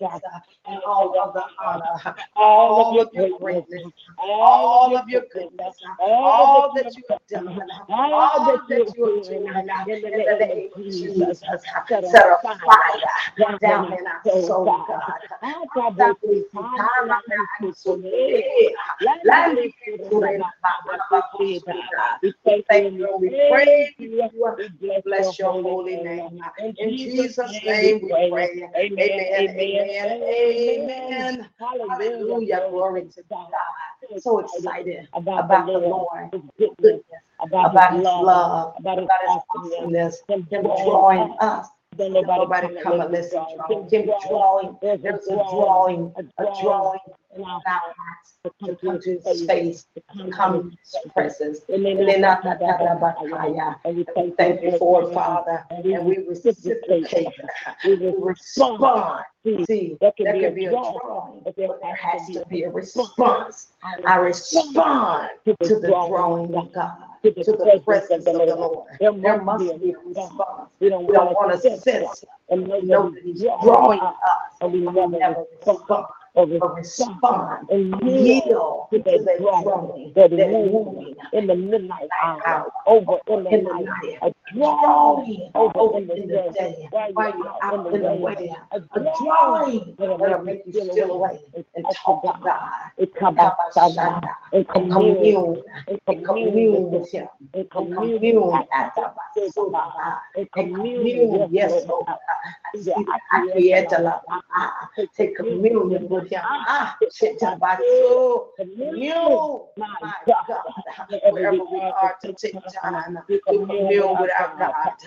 [0.67, 6.95] and all of the honor, all of your greatness, all of your goodness, all that
[6.97, 7.59] you have done,
[7.89, 9.47] all that you are doing.
[9.88, 11.41] in the name of Jesus.
[11.89, 15.01] Set a fire down in our soul, God.
[21.41, 21.63] We
[22.45, 26.41] thank you, we praise you, we bless your holy name.
[26.59, 28.64] In Jesus' name we pray.
[28.76, 31.49] Amen, amen, amen.
[31.59, 33.47] Hallelujah, glory to God.
[34.20, 37.01] So excited about the Lord, goodness,
[37.39, 41.68] about His love, about His awesomeness, Him drawing us.
[41.97, 43.45] Don't nobody come and listen.
[43.70, 46.99] Him drawing, there's a drawing, a drawing
[47.36, 50.31] in our our hearts hearts to come to to His His face, face, to to
[50.31, 51.59] come to to His His presence.
[51.69, 53.79] And then And then not not uh, that.
[53.86, 54.05] And we
[54.38, 57.27] thank you for it, Father, And we reciprocate.
[57.86, 59.25] We respond.
[59.67, 63.67] See, there can be a drawing, but there has to be a response.
[64.05, 68.88] I respond to the drawing of God, to the presence of the Lord.
[68.99, 70.69] There must be a response.
[70.79, 74.15] We don't want to sense and know that that He's drawing us,
[74.61, 78.99] and we but we never never respond But respond and and yield yield to to
[78.99, 83.65] that drawing, that that moving moving in the midnight hour, hour, over in the in
[83.65, 88.55] the night, night, a drawing over in the day, while you're out in the way,
[88.71, 91.39] a a drawing that'll make you you still away
[91.75, 92.71] and talk to to God.
[92.97, 94.21] It comes outside
[94.51, 99.13] and commune, and and commune commune with Him, and and commune commune at at the
[99.35, 102.05] the Spirit of God, God, and and commune, yes, Lord.
[102.07, 102.17] Lord.
[102.75, 104.21] See See the the Akieta Akieta
[104.55, 106.41] Ah, Take communion with Him.
[106.43, 108.47] Ah, Shitabasu.
[108.57, 110.45] Commune, Commune, my God,
[111.31, 114.97] wherever we are to take time to commune with our God.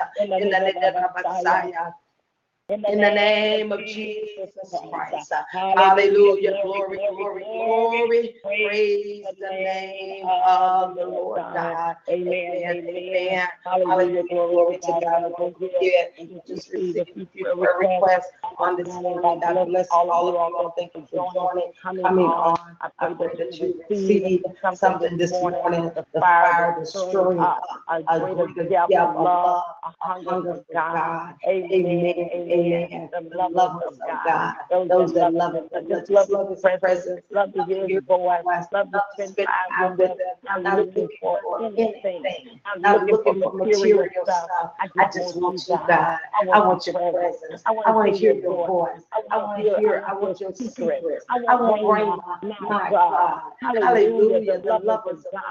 [2.69, 4.81] In the In the name name of of Messiah, in in the name of Jesus
[4.91, 5.33] Christ.
[5.53, 6.59] Hallelujah.
[6.63, 8.37] Glory, glory, glory.
[8.43, 11.97] Praise the name of the Lord God.
[12.11, 12.65] Amen.
[12.65, 12.87] Amen.
[12.89, 12.89] Amen.
[12.89, 13.49] Amen.
[13.65, 14.25] Hallelujah.
[14.29, 15.33] Glory to God.
[15.39, 18.33] Go ahead and just receive a few a prayer requests.
[18.59, 19.41] on this morning.
[19.41, 20.75] God bless all of you all.
[20.79, 22.59] Thank you for joining, coming on.
[22.81, 24.43] I pray that you receive
[24.75, 25.93] something this morning.
[25.95, 30.65] The fire, the stirring up, a greater depth of of love, a hunger hunger for
[30.67, 30.95] for God.
[30.95, 31.35] God.
[31.49, 32.31] Amen.
[32.35, 32.56] Amen.
[32.57, 32.89] Amen.
[32.93, 33.11] Amen.
[33.13, 34.55] The lovers lovers of God.
[34.71, 35.89] Those that love love Him.
[35.89, 37.23] Just love love His presence.
[37.31, 38.45] Love to hear His voice.
[38.73, 40.17] Love to spend time with Him.
[40.63, 42.61] Not looking for anything.
[42.67, 44.73] Not Not looking for material stuff.
[44.81, 46.19] I just want you, God.
[46.53, 47.63] I want your presence.
[47.67, 49.03] I want to hear your voice.
[49.33, 51.27] I want to hear, I want your secrets.
[51.31, 53.43] I want to bring my God.
[53.61, 54.61] Hallelujah.
[54.61, 55.43] The lovers of God.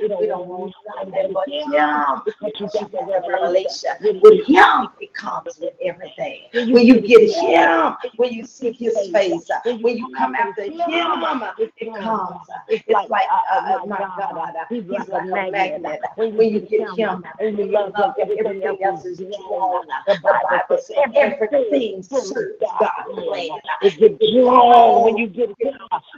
[0.00, 2.22] We don't want nothing but Him.
[2.44, 3.90] Because you got the revelation.
[4.22, 6.47] With Him, it comes with everything.
[6.52, 10.76] When you get Him, when you seek His face, uh, when you come after Him,
[10.78, 12.48] mama, it comes.
[12.48, 16.00] Uh, it's like, uh, uh, my God, He's like a magnet.
[16.16, 19.86] When you get Him, and you love Him, everything else is drawn.
[20.06, 23.58] The Bible says everything serves God's plan.
[23.82, 25.74] It gets drawn when you get Him.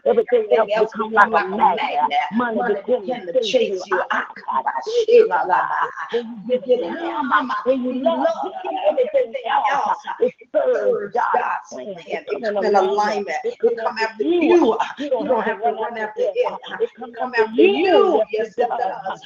[0.06, 2.18] Everything else becomes like a magnet.
[2.32, 4.00] Money begins to chase you.
[4.10, 5.88] Ah, ah, I I shit, la, la, la.
[6.12, 8.26] When You get him, when you love
[8.64, 11.94] Him, everything else, it serves God's plan.
[12.06, 13.36] It It in alignment.
[13.44, 14.78] It It come after you.
[14.98, 15.10] you.
[15.10, 16.34] Don't, have to run after it.
[16.80, 18.22] It Come after you.
[18.32, 19.20] Yes, it it does.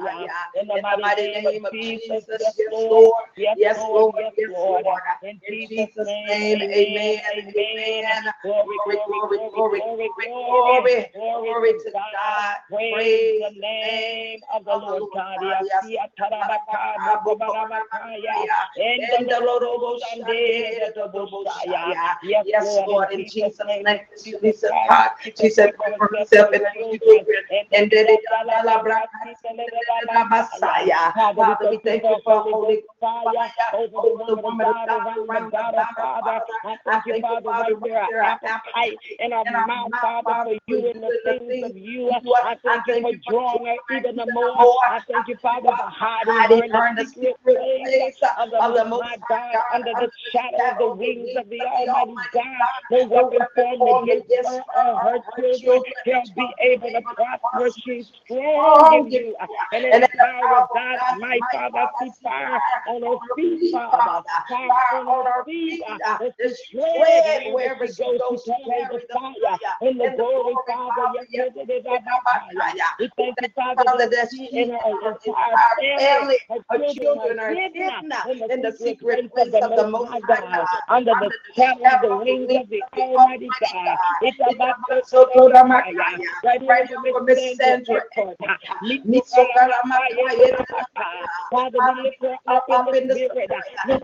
[0.00, 0.60] ya.
[0.60, 3.14] In the mighty name of Jesus, yes, Lord.
[3.36, 4.14] Yes, Lord.
[4.36, 4.84] Yes, Lord.
[5.22, 7.20] In Jesus' name, amen.
[8.42, 9.80] Glory, glory, glory,
[11.14, 12.56] glory to God.
[12.70, 15.36] Praise the name of the Lord God.
[15.42, 18.36] Yes, yeah, tarabaka, bobarabakaya.
[18.76, 22.16] In the Lord, Sunday, the Bosaya.
[22.22, 23.86] Yes, Lord, in Jesus' name,
[24.22, 28.20] she said, God, she said, Jesus for herself and her children, children, and then it
[31.34, 33.88] Father, we thank you for holy fire over
[34.28, 34.88] the woman of God,
[35.18, 36.40] around the daughter, Father.
[36.64, 41.38] I thank you, Father, there, our appetite in our mouth, Father, for you and the
[41.38, 42.10] things of you.
[42.44, 44.58] I thank you for drawing her even the more.
[44.88, 48.02] I thank you, Father, for hiding her in the secret place
[48.36, 52.44] of the Most High God, under the shadow of the wings of the Almighty God.
[52.90, 57.70] No weapon formed against her or her children shall be able to prosper.
[57.84, 59.36] She's strong in you.
[59.72, 64.22] And in the power of God's might, Father, see fire on her feet, Father.
[64.48, 65.84] Fire on her feet.
[66.20, 66.78] As uh, she
[67.50, 69.58] wherever she goes, she carries the fire.
[69.82, 71.84] In the glory, Father, yes, it is.
[72.98, 73.84] We thank you, Father,
[74.30, 74.48] that she
[75.36, 76.38] her family,
[76.70, 77.90] her children are hidden
[78.50, 80.20] in the secret place of the Most High
[80.88, 83.98] under the shadow of the wings of the Almighty God.
[84.22, 88.38] It's about to so right here Miss Sandra Airport.
[91.50, 93.50] Father, we lift her up in the spirit.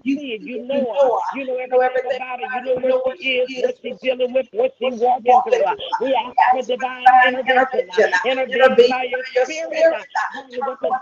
[0.05, 3.65] You see you know her, you know everything about her, you know what she is,
[3.65, 5.65] what she's dealing with, what she's walking through.
[6.01, 8.91] We ask for divine intervention, intervention.
[8.91, 9.95] by your spirit.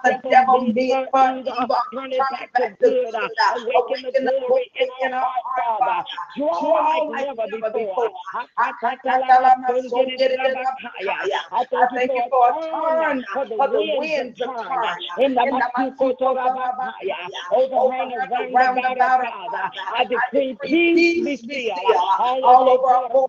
[0.05, 1.57] The devil meant for
[2.81, 3.09] to.
[3.57, 6.05] Awaken the glory in our Father.
[6.37, 7.03] Draw like
[7.39, 8.11] never before.
[11.51, 13.57] I thank you for a turn, for the
[13.99, 14.83] wind turn.
[15.25, 15.47] In the
[17.53, 19.71] overhang about Father.
[19.97, 23.29] I decree peace be still all over our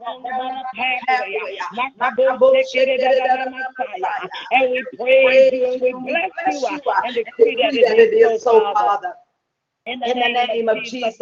[0.76, 1.58] pathway.
[4.52, 9.14] And we praise and we bless you and decree that it is so, Father.
[9.90, 11.16] In the, name, of Jesus.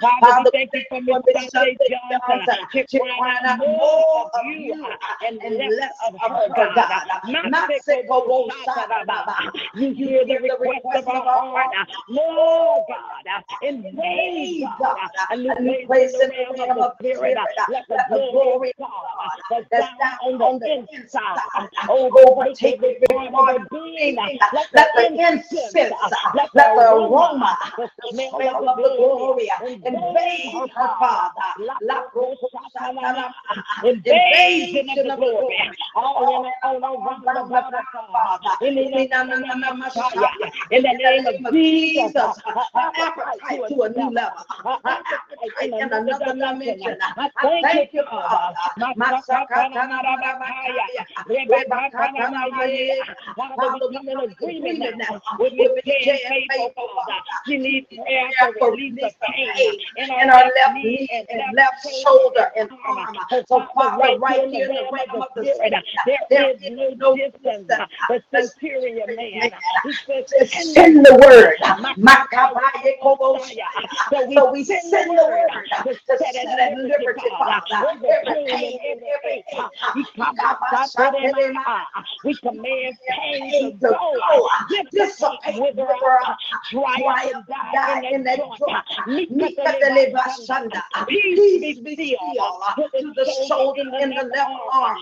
[0.00, 2.56] Father, we thank you for Miss Sunday Johnson.
[2.72, 4.86] To crying out more of you
[5.26, 7.02] and less of her, God.
[9.74, 11.88] You hear the request of our heart.
[12.10, 13.44] More, God.
[13.62, 14.96] Invade, God.
[15.30, 17.36] A new place in the realm of the spirit.
[17.70, 21.38] Let the glory of God that's down on the inside.
[21.88, 22.96] Overtake the
[24.52, 24.86] Let the
[25.18, 25.76] incense,
[26.34, 29.50] let the aroma, the smell of the glory
[29.84, 31.54] invade her, Father.
[33.82, 35.70] Invasion of the glory.
[35.94, 37.82] All in all the
[38.12, 38.56] Father.
[40.70, 42.32] In the name of Jesus,
[42.76, 44.44] appetite to a new level.
[45.80, 46.98] In another dimension.
[47.62, 48.54] Thank you, Father.
[53.36, 57.20] Father, we come in agreement now with Miss Jan faithful, Father.
[57.46, 62.70] She needs prayer for release of pain in our left knee and left shoulder and
[62.86, 63.16] arm.
[63.48, 65.84] So, Father, right here in the realm of the spirit,
[66.30, 67.68] there is no distance.
[68.08, 69.50] The centurion man,
[69.82, 70.26] he says,
[70.74, 71.56] send the word.
[74.34, 75.50] So we send the word
[75.84, 77.86] to set at liberty, Father.
[78.08, 78.14] Every
[78.50, 79.44] pain in every
[82.24, 83.94] we command Oh, pain to
[84.28, 84.48] go,
[84.92, 86.36] dissipate, wither out,
[86.70, 88.84] dry and die in that joint.
[91.08, 91.96] Peace be
[92.74, 94.98] still to the shoulder in the left arm.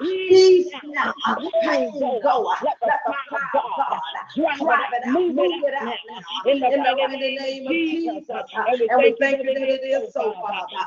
[0.00, 1.14] Peace now.
[1.62, 1.92] Pain
[2.22, 2.52] go.
[2.62, 4.00] Let the fire of God
[4.58, 5.98] drive it out, move it out.
[6.46, 8.46] in the name of Jesus.
[8.88, 10.78] And we thank you that it is so, Father.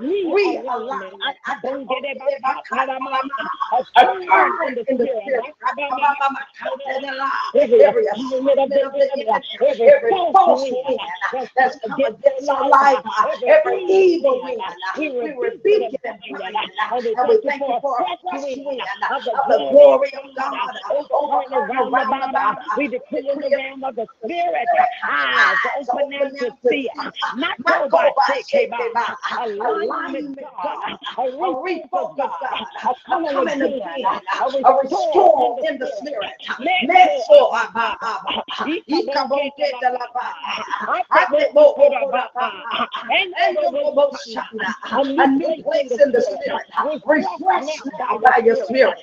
[0.00, 1.12] Realign.
[4.88, 5.08] The.
[7.54, 8.06] Every
[10.12, 10.98] the
[11.56, 12.98] that's against our life,
[13.46, 14.40] every evil
[14.98, 15.08] we
[17.16, 18.06] and we thank you for
[19.48, 21.88] the glory of God over around
[22.30, 22.56] about.
[22.76, 24.68] We decree in the realm of the spirit,
[25.08, 25.56] eyes
[25.92, 26.88] open up to see,
[27.36, 28.42] not go by
[29.38, 32.32] alignment with God, a reef of God,
[32.84, 33.80] a coming again,
[34.64, 36.30] a restore in the spirit.
[44.92, 46.66] A new place in the spirit.
[46.84, 47.24] Refresh
[48.24, 48.98] by your spirit.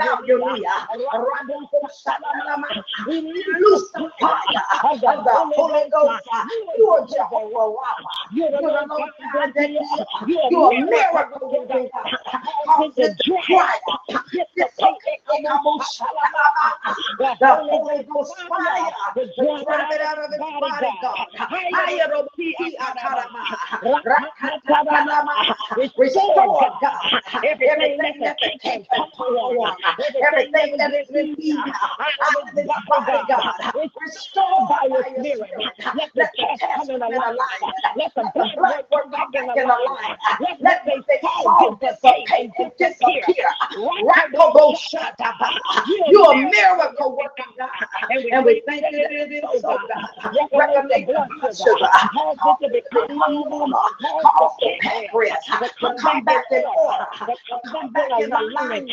[3.07, 3.23] We
[4.21, 4.43] fire
[4.85, 5.13] of the.
[6.77, 7.79] You are Rapha.
[8.33, 9.79] You're the Lord God that is.
[10.27, 11.67] You're a miracle.
[11.69, 11.91] The.
[12.99, 13.15] The
[28.77, 29.86] of perform.
[30.23, 31.53] Everything that is in me.
[31.57, 33.73] Out of his body, God.
[33.75, 35.51] Restore by your spirit.
[35.95, 37.37] Let the chest come in alive.
[37.97, 40.19] Let the blood work back in alive.
[40.61, 43.49] Let the fall dissipate and disappear.
[46.11, 47.69] You're a miracle working God.
[48.33, 50.33] And we thank you that it is so, God.
[50.33, 51.89] The blood sugar.
[52.15, 53.79] Cause it to become normal.
[54.03, 55.45] Cause the pancreas
[55.81, 57.07] to come back in order.
[57.71, 58.93] Come back in alignment.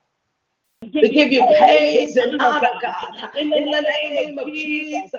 [0.83, 3.29] We give you praise and honor, God.
[3.37, 5.11] In the name of Jesus.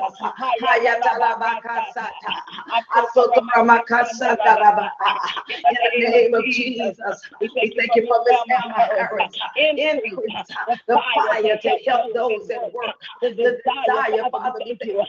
[5.66, 7.20] In the name of Jesus.
[7.40, 9.39] We thank you for this marriage.
[9.56, 10.48] Increase
[10.89, 12.97] the fire to help those that work.
[13.22, 15.05] The desire, Father, we thank you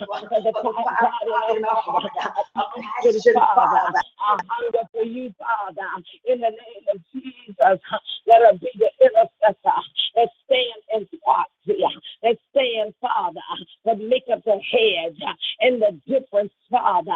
[0.53, 2.11] the fire in our heart.
[2.55, 3.99] A passion, Father.
[3.99, 5.89] A hunger for you, Father.
[6.25, 7.79] In the name of Jesus.
[8.27, 9.79] Let her be the intercessor
[10.15, 11.89] that stand and watch here,
[13.01, 13.41] Father,
[13.87, 15.19] to make up the hedge
[15.61, 17.11] and the difference, Father.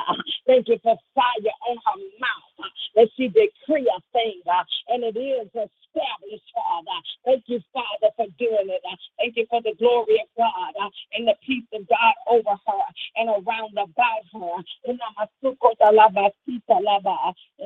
[0.46, 4.42] Thank you for fire on her mouth that she decree a thing
[4.90, 7.00] and it is established, Father.
[7.26, 8.82] Thank you, Father, for doing it.
[9.20, 12.84] Thank you for the glory of God uh, and the peace of God over her
[13.18, 14.64] and around about her.
[14.86, 14.98] In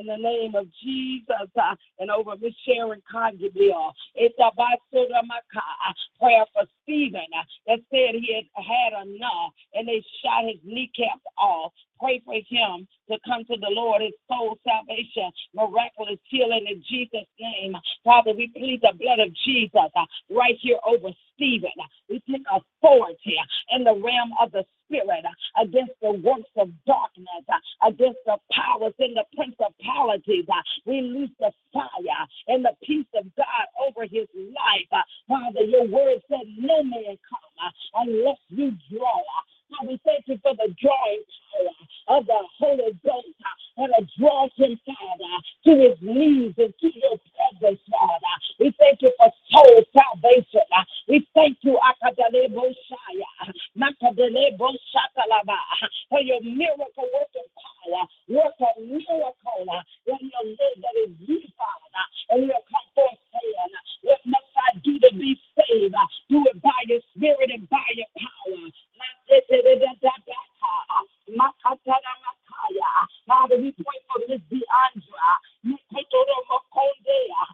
[0.06, 3.92] the name of Jesus uh, and over Miss Sharon Congibill.
[4.16, 4.80] It's about
[5.56, 7.22] uh, prayer for Stephen
[7.68, 11.72] that said he had had enough and they shot his kneecaps off.
[12.00, 17.28] Pray for him to come to the Lord, his soul salvation, miraculous healing in Jesus'
[17.40, 17.74] name.
[18.04, 21.70] Father, we plead the blood of Jesus uh, right here over Stephen.
[22.08, 23.36] We take authority
[23.70, 28.36] in the realm of the spirit uh, against the works of darkness, uh, against the
[28.52, 30.44] powers and the principalities.
[30.48, 34.90] Uh, we loose the fire and the peace of God over his life.
[34.92, 37.70] Uh, Father, your word said, No man come uh,
[38.02, 39.22] unless you draw.
[39.70, 41.22] So we thank you for the drawing
[41.56, 43.28] power of the Holy Ghost
[43.78, 45.34] uh, that draws him, Father,
[45.64, 47.18] to his knees and to your
[47.62, 48.34] Father.
[48.60, 50.66] We thank you for soul salvation.
[51.08, 55.58] We thank you, Akadalebo Shaya, Makadalebo Shatalaba,
[56.10, 58.04] for your miracle working power.
[58.28, 59.66] Work a miracle
[60.06, 61.40] in your name that is you,
[62.30, 63.72] and you'll come forth saying,
[64.02, 65.94] What must I do to be saved?
[66.30, 68.70] Do it by your spirit and by your power.
[73.26, 75.30] Father, we pray for Miss Deandra.
[75.64, 77.44] You take it over Condea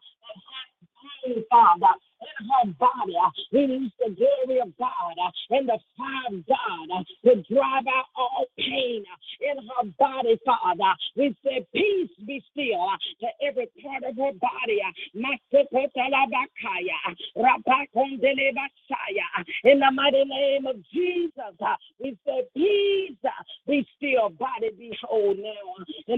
[1.27, 2.65] and Father, in her
[3.59, 8.07] Release the glory of God uh, and the fire of God uh, to drive out
[8.17, 10.95] all pain uh, in her body, Father.
[11.17, 12.87] We say, Peace be still
[13.21, 14.81] to every part of her body.
[19.65, 21.33] In the mighty name of Jesus,
[22.01, 23.17] we say, Peace
[23.67, 25.85] be still, body be whole now.
[26.07, 26.18] In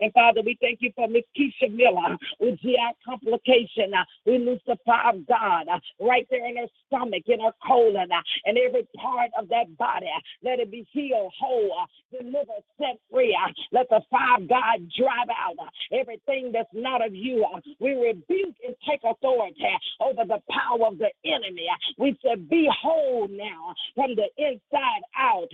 [0.00, 3.92] And Father, we thank you for Miss Keisha Miller with GI complication.
[3.94, 7.52] Uh, we loose the power of God uh, right there in her stomach, in her
[7.66, 10.06] colon, uh, and every part of that body.
[10.42, 11.72] Let it be healed, whole,
[12.12, 13.36] delivered, set free.
[13.36, 17.44] Uh, let the fire God drive out uh, everything that's not of you.
[17.44, 19.54] Uh, we rebuke and take authority
[20.00, 21.66] over the power of the enemy.
[21.98, 25.48] We said, Be whole now from the inside out.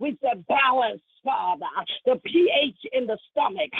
[0.00, 1.66] We say, Balance Father,
[2.04, 3.70] the pH in the stomach.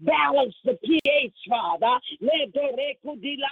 [0.00, 1.98] Balance the pH, Father.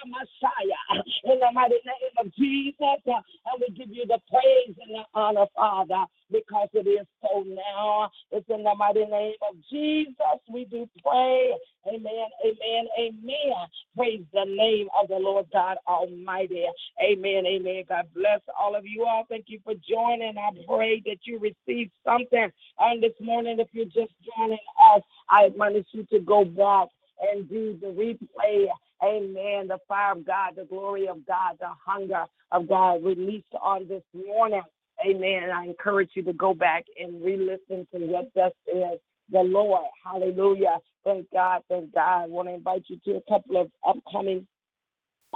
[0.08, 1.02] Messiah.
[1.24, 2.76] In the mighty name of Jesus,
[3.06, 3.20] uh,
[3.52, 8.10] and we give you the praise and the honor, Father, because it is so now.
[8.30, 10.14] It's in the mighty name of Jesus
[10.48, 11.54] we do pray.
[11.86, 13.54] Amen, amen, amen.
[13.96, 16.64] Praise the name of the Lord God Almighty.
[17.02, 17.84] Amen, amen.
[17.88, 19.24] God bless all of you all.
[19.28, 20.36] Thank you for joining.
[20.36, 23.58] I pray that you receive something on this morning.
[23.60, 24.58] If you're just joining
[24.94, 26.88] us, I admonish you to go back
[27.20, 28.66] and do the replay.
[29.02, 29.68] Amen.
[29.68, 34.02] The fire of God, the glory of God, the hunger of God released on this
[34.14, 34.62] morning.
[35.06, 35.50] Amen.
[35.54, 39.00] I encourage you to go back and re listen to what thus is
[39.32, 39.84] the Lord.
[40.04, 40.78] Hallelujah.
[41.04, 41.62] Thank God.
[41.70, 42.24] Thank God.
[42.24, 44.46] I want to invite you to a couple of upcoming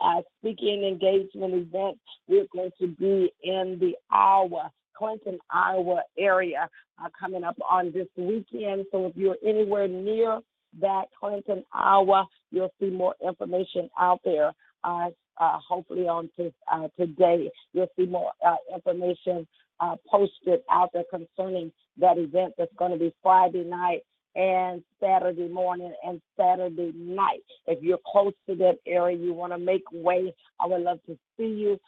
[0.02, 2.01] uh, speaking engagement events.
[2.28, 6.68] We're going to be in the Iowa, Clinton, Iowa area
[7.02, 8.86] uh, coming up on this weekend.
[8.92, 10.40] So if you're anywhere near
[10.80, 14.52] that Clinton, Iowa, you'll see more information out there.
[14.84, 16.28] Uh, uh, hopefully on
[16.70, 17.51] uh, today.
[17.72, 19.47] You'll see more uh, information
[19.81, 24.01] uh, posted out there concerning that event that's going to be Friday night.
[24.35, 27.40] And Saturday morning and Saturday night.
[27.66, 31.18] If you're close to that area, you want to make way, I would love to
[31.39, 31.81] see you.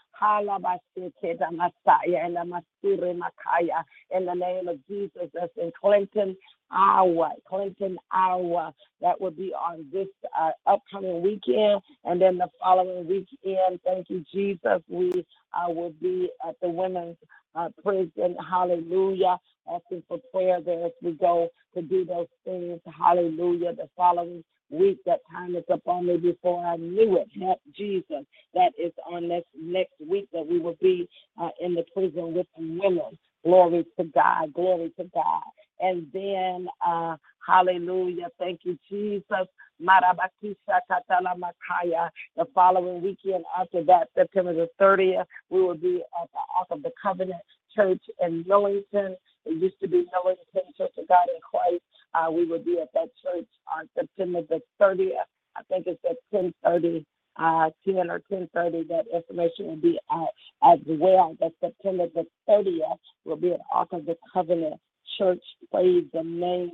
[4.10, 6.36] In the name of Jesus, that's in Clinton,
[6.70, 7.32] Iowa.
[7.48, 8.74] Clinton, Iowa.
[9.02, 10.08] That will be on this
[10.40, 11.82] uh, upcoming weekend.
[12.04, 17.16] And then the following weekend, thank you, Jesus, we uh, will be at the Women's
[17.56, 18.36] uh, Prison.
[18.50, 19.36] Hallelujah
[19.70, 22.80] asking for prayer there as we go to do those things.
[23.02, 23.74] Hallelujah.
[23.74, 27.28] The following week, that time is upon me before I knew it.
[27.40, 28.24] Help Jesus.
[28.54, 31.08] That is on next next week that we will be
[31.40, 33.18] uh, in the prison with the women.
[33.44, 34.52] Glory to God.
[34.54, 35.42] Glory to God.
[35.80, 37.16] And then, uh,
[37.46, 38.28] hallelujah.
[38.38, 39.48] Thank you, Jesus.
[39.82, 42.10] Marabakisha Katala Makaya.
[42.36, 46.82] The following weekend after that, September the 30th, we will be at the Ark of
[46.82, 47.42] the Covenant
[47.74, 49.16] Church in Millington.
[49.46, 51.82] It used to be Millington Church of God in Christ.
[52.14, 55.26] Uh, we will be at that church on September the 30th.
[55.56, 57.04] I think it's at 10:30,
[57.36, 58.84] uh, 10 or 10:30.
[58.88, 60.30] That information will be out
[60.64, 61.36] as well.
[61.40, 64.80] That September the 30th will be at Ark of the Covenant
[65.18, 65.42] Church.
[65.70, 66.72] Praise the name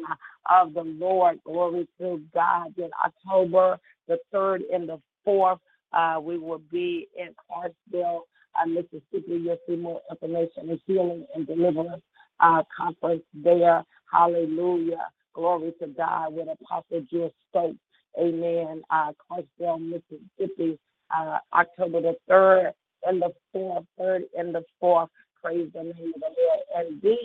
[0.51, 1.41] of the Lord.
[1.45, 2.75] Glory to God.
[2.77, 3.79] Then October
[4.09, 5.61] the 3rd and the 4th,
[5.93, 8.27] uh, we will be in Clarksville,
[8.57, 9.39] uh, Mississippi.
[9.43, 12.03] You'll see more information and healing and deliverance
[12.41, 13.85] uh, conference there.
[14.13, 15.09] Hallelujah.
[15.35, 17.79] Glory to God with Apostle Jill Stokes.
[18.21, 18.83] Amen.
[18.91, 20.79] Uh, Clarksville, Mississippi,
[21.17, 22.73] uh, October the 3rd
[23.07, 25.09] and the 4th, 3rd and the 4th.
[25.43, 26.61] Praise the name of the Lord.
[26.77, 27.17] And then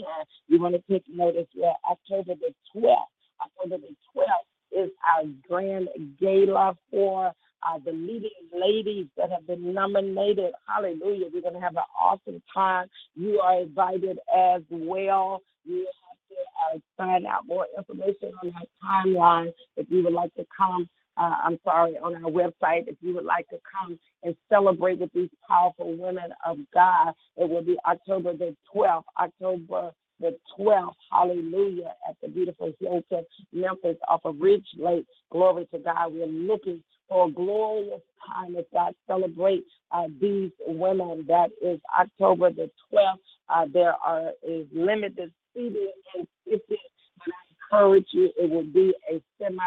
[0.48, 2.96] you want to take notice where October the 12th,
[3.42, 7.34] October the 12th is our grand gala for
[7.68, 10.54] uh, the leading ladies that have been nominated.
[10.68, 11.28] Hallelujah.
[11.34, 12.88] We're going to have an awesome time.
[13.16, 15.42] You are invited as well.
[15.66, 20.34] You have to uh, find out more information on that timeline if you would like
[20.36, 20.90] to come.
[21.18, 25.12] Uh, I'm sorry, on our website, if you would like to come and celebrate with
[25.14, 31.94] these powerful women of God, it will be October the 12th, October the 12th, hallelujah,
[32.10, 35.06] at the beautiful Hilton, Memphis, off of Ridge Lake.
[35.32, 36.14] Glory to God.
[36.14, 41.26] We're looking for a glorious time as God celebrates uh, these women.
[41.28, 43.16] That is October the 12th.
[43.50, 46.78] Uh, there are is limited seating and sitting,
[47.20, 49.64] but I encourage you, it will be a semi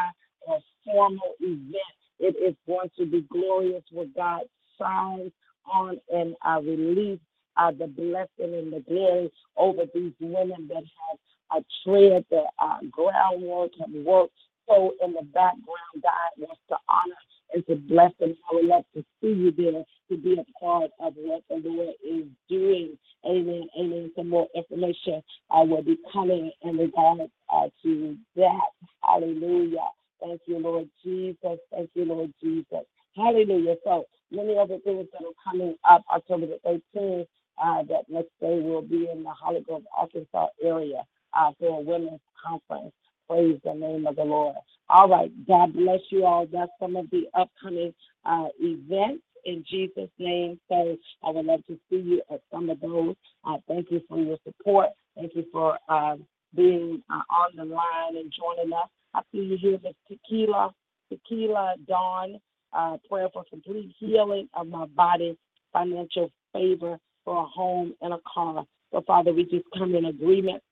[0.46, 1.74] or formal event.
[2.18, 4.42] It is going to be glorious where God
[4.80, 5.32] shines
[5.72, 7.20] on and uh, release
[7.56, 11.18] uh, the blessing and the glory over these women that have
[11.52, 14.32] uh, tread the uh, groundwork and worked
[14.68, 17.16] so in the background, God wants to honor
[17.55, 18.36] and to bless them.
[18.51, 21.94] I would love to see you there to be a part of what the Lord
[22.05, 22.98] is doing.
[23.24, 23.68] Amen.
[23.78, 24.12] Amen.
[24.16, 28.70] Some more information uh, will be coming in regards uh, to that.
[29.02, 29.88] Hallelujah.
[30.20, 31.59] Thank you, Lord Jesus.
[31.70, 32.84] Thank you, Lord Jesus.
[33.16, 33.76] Hallelujah.
[33.84, 37.26] So many other things that are coming up October the 13th.
[37.59, 41.02] Uh, that next day will be in the Holly Grove, Arkansas area
[41.32, 42.93] uh, for a women's conference.
[43.28, 44.57] Praise the name of the Lord.
[44.90, 45.32] All right.
[45.47, 46.47] God bless you all.
[46.53, 47.94] That's some of the upcoming
[48.24, 50.61] uh, events in Jesus' name.
[50.70, 53.16] So I would love to see you at some of those.
[53.47, 54.90] Uh, thank you for your support.
[55.16, 56.16] Thank you for uh,
[56.55, 58.89] being uh, on the line and joining us.
[59.15, 60.73] I see you here with Tequila,
[61.11, 62.40] Tequila Dawn,
[62.73, 65.39] uh, prayer for complete healing of my body,
[65.73, 68.65] financial favor for a home and a car.
[68.93, 70.62] So, Father, we just come in agreement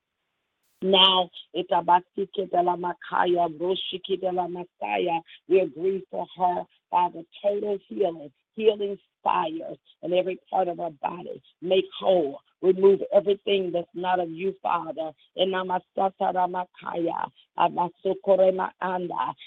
[0.85, 7.79] now, itabasike de la makaya, broshiki de la masaya, we agree for her, Father, total
[7.89, 11.43] healing, healing fires in every part of her body.
[11.63, 12.39] Make whole.
[12.65, 15.13] Remove everything that's not of you, Father.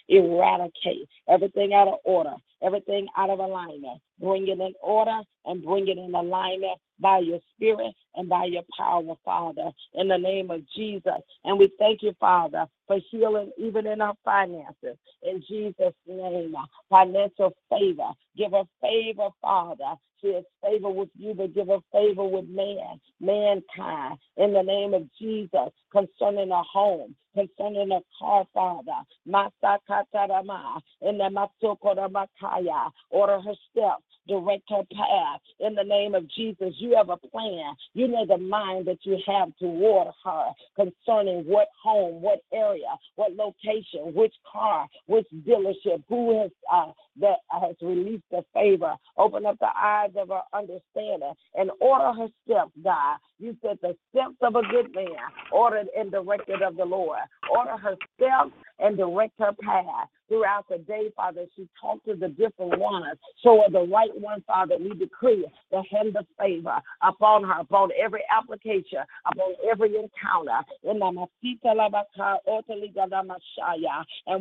[0.10, 4.02] Eradicate everything out of order, everything out of alignment.
[4.22, 8.64] Bring it in order and bring it in alignment by your spirit and by your
[8.77, 11.14] power, Father, in the name of Jesus.
[11.45, 14.98] And we thank you, Father, for healing even in our finances.
[15.23, 16.56] In Jesus' name,
[16.89, 18.11] financial favor.
[18.38, 19.95] Give us favor, Father.
[20.23, 24.18] Has favor with you, but give a favor with man, mankind.
[24.38, 29.04] In the name of Jesus, concerning her home, concerning a car, Father.
[29.28, 36.74] Masakatarama, in the Masokoramakaya, order her steps direct her path in the name of Jesus.
[36.78, 37.74] You have a plan.
[37.94, 43.34] You know the mind that you have toward her concerning what home, what area, what
[43.36, 48.96] location, which car, which dealership, who has uh, that has released the favor.
[49.18, 53.18] Open up the eyes of her understanding and order her steps, God.
[53.40, 55.08] You said the steps of a good man,
[55.52, 57.20] ordered and directed of the Lord.
[57.52, 61.45] Order her steps and direct her path throughout the day, Father.
[61.56, 63.18] She talked to the different ones.
[63.44, 64.76] So the right one, Father.
[64.80, 68.99] We decree the hand of favor upon her, upon every application,
[69.32, 70.62] upon every encounter.
[70.84, 70.99] And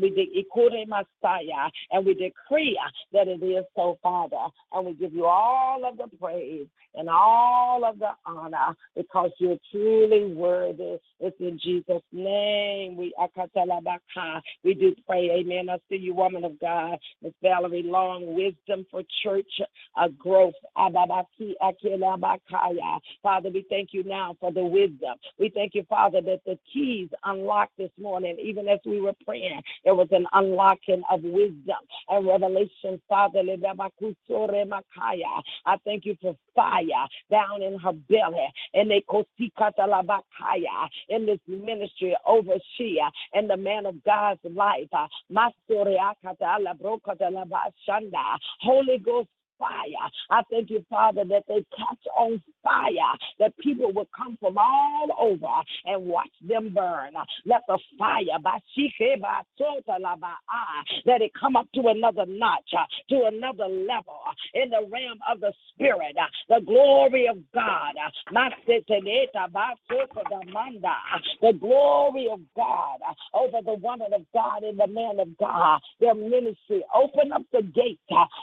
[0.03, 2.79] we decree Messiah, and we decree
[3.13, 4.37] that it is so, Father.
[4.73, 9.59] And we give you all of the praise and all of the honor because you're
[9.71, 10.97] truly worthy.
[11.21, 12.97] It's in Jesus' name.
[12.97, 13.15] We
[14.65, 15.31] we do pray.
[15.31, 15.69] Amen.
[15.77, 16.99] I see you, woman of God.
[17.23, 19.51] Miss Valerie Long, wisdom for church
[19.97, 20.55] uh, growth.
[23.23, 25.17] Father, we thank you now for the wisdom.
[25.39, 29.63] We thank you, Father, that the keys unlocked this morning, even as we were praying,
[29.85, 31.77] there was an unlocking of wisdom
[32.09, 33.43] and revelation, Father.
[35.67, 36.83] I thank you for fire
[37.31, 38.49] down in her belly.
[38.75, 39.03] And they
[41.09, 44.89] in this ministry overseer and the man of God's life.
[48.61, 50.11] Holy Ghost fire.
[50.31, 52.93] I thank you, Father, that they catch on fire,
[53.39, 57.13] that people will come from all over and watch them burn.
[57.45, 58.59] Let the fire, by
[60.49, 64.87] ah, let it come up to another notch, uh, to another level uh, in the
[64.91, 66.17] realm of the Spirit.
[66.21, 67.95] Uh, the glory of God,
[71.41, 72.99] the glory of God
[73.35, 76.85] over the woman of God and the man of God, their ministry.
[76.95, 78.01] Open up the gate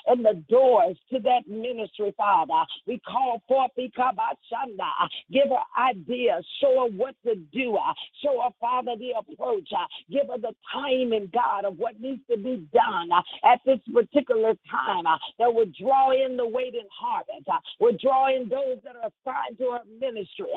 [0.07, 2.64] and the doors to that ministry, Father.
[2.88, 4.80] We call forth Ikabashanda.
[4.82, 6.46] Uh, give her ideas.
[6.62, 7.76] Show her what to do.
[7.76, 7.94] Uh,
[8.24, 9.70] show her, Father, the approach.
[9.74, 13.10] Uh, give her the timing, God, of what needs to be done
[13.44, 15.06] at this particular time
[15.40, 17.48] that would draw in the waiting harvest.
[17.80, 20.48] Would draw in those that are assigned to her ministry.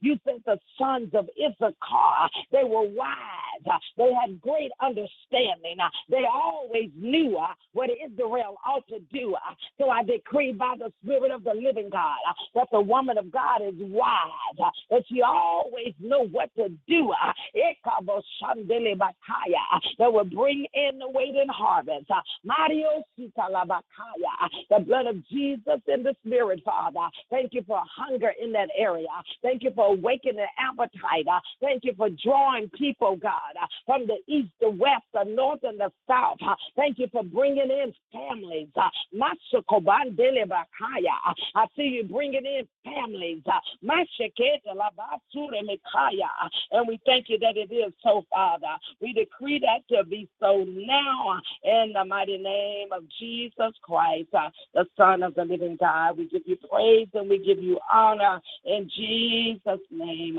[0.00, 2.28] You sent the sons of Issachar.
[2.52, 3.53] They were wise.
[3.66, 5.76] Uh, they had great understanding.
[5.82, 9.36] Uh, they always knew uh, what Israel ought to do.
[9.78, 12.18] So I decree by the Spirit of the living God
[12.54, 17.12] that the woman of God is wise, that she always know what to do.
[19.98, 22.10] That will bring in the waiting harvest.
[22.44, 23.04] Mario
[24.70, 27.08] the blood of Jesus in the spirit, Father.
[27.30, 29.06] Thank you for hunger in that area.
[29.42, 31.26] Thank you for awakening appetite.
[31.60, 33.53] Thank you for drawing people, God,
[33.86, 36.38] from the east, the west, the north, and the south.
[36.76, 38.68] Thank you for bringing in families.
[38.76, 38.88] Uh,
[41.54, 43.42] I see you bringing in families.
[43.46, 43.60] Uh,
[46.72, 48.76] and we thank you that it is so, Father.
[49.00, 54.50] We decree that to be so now in the mighty name of Jesus Christ, uh,
[54.74, 56.18] the Son of the living God.
[56.18, 60.38] We give you praise and we give you honor in Jesus' name.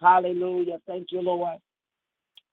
[0.00, 0.78] Hallelujah.
[0.86, 1.58] Thank you, Lord.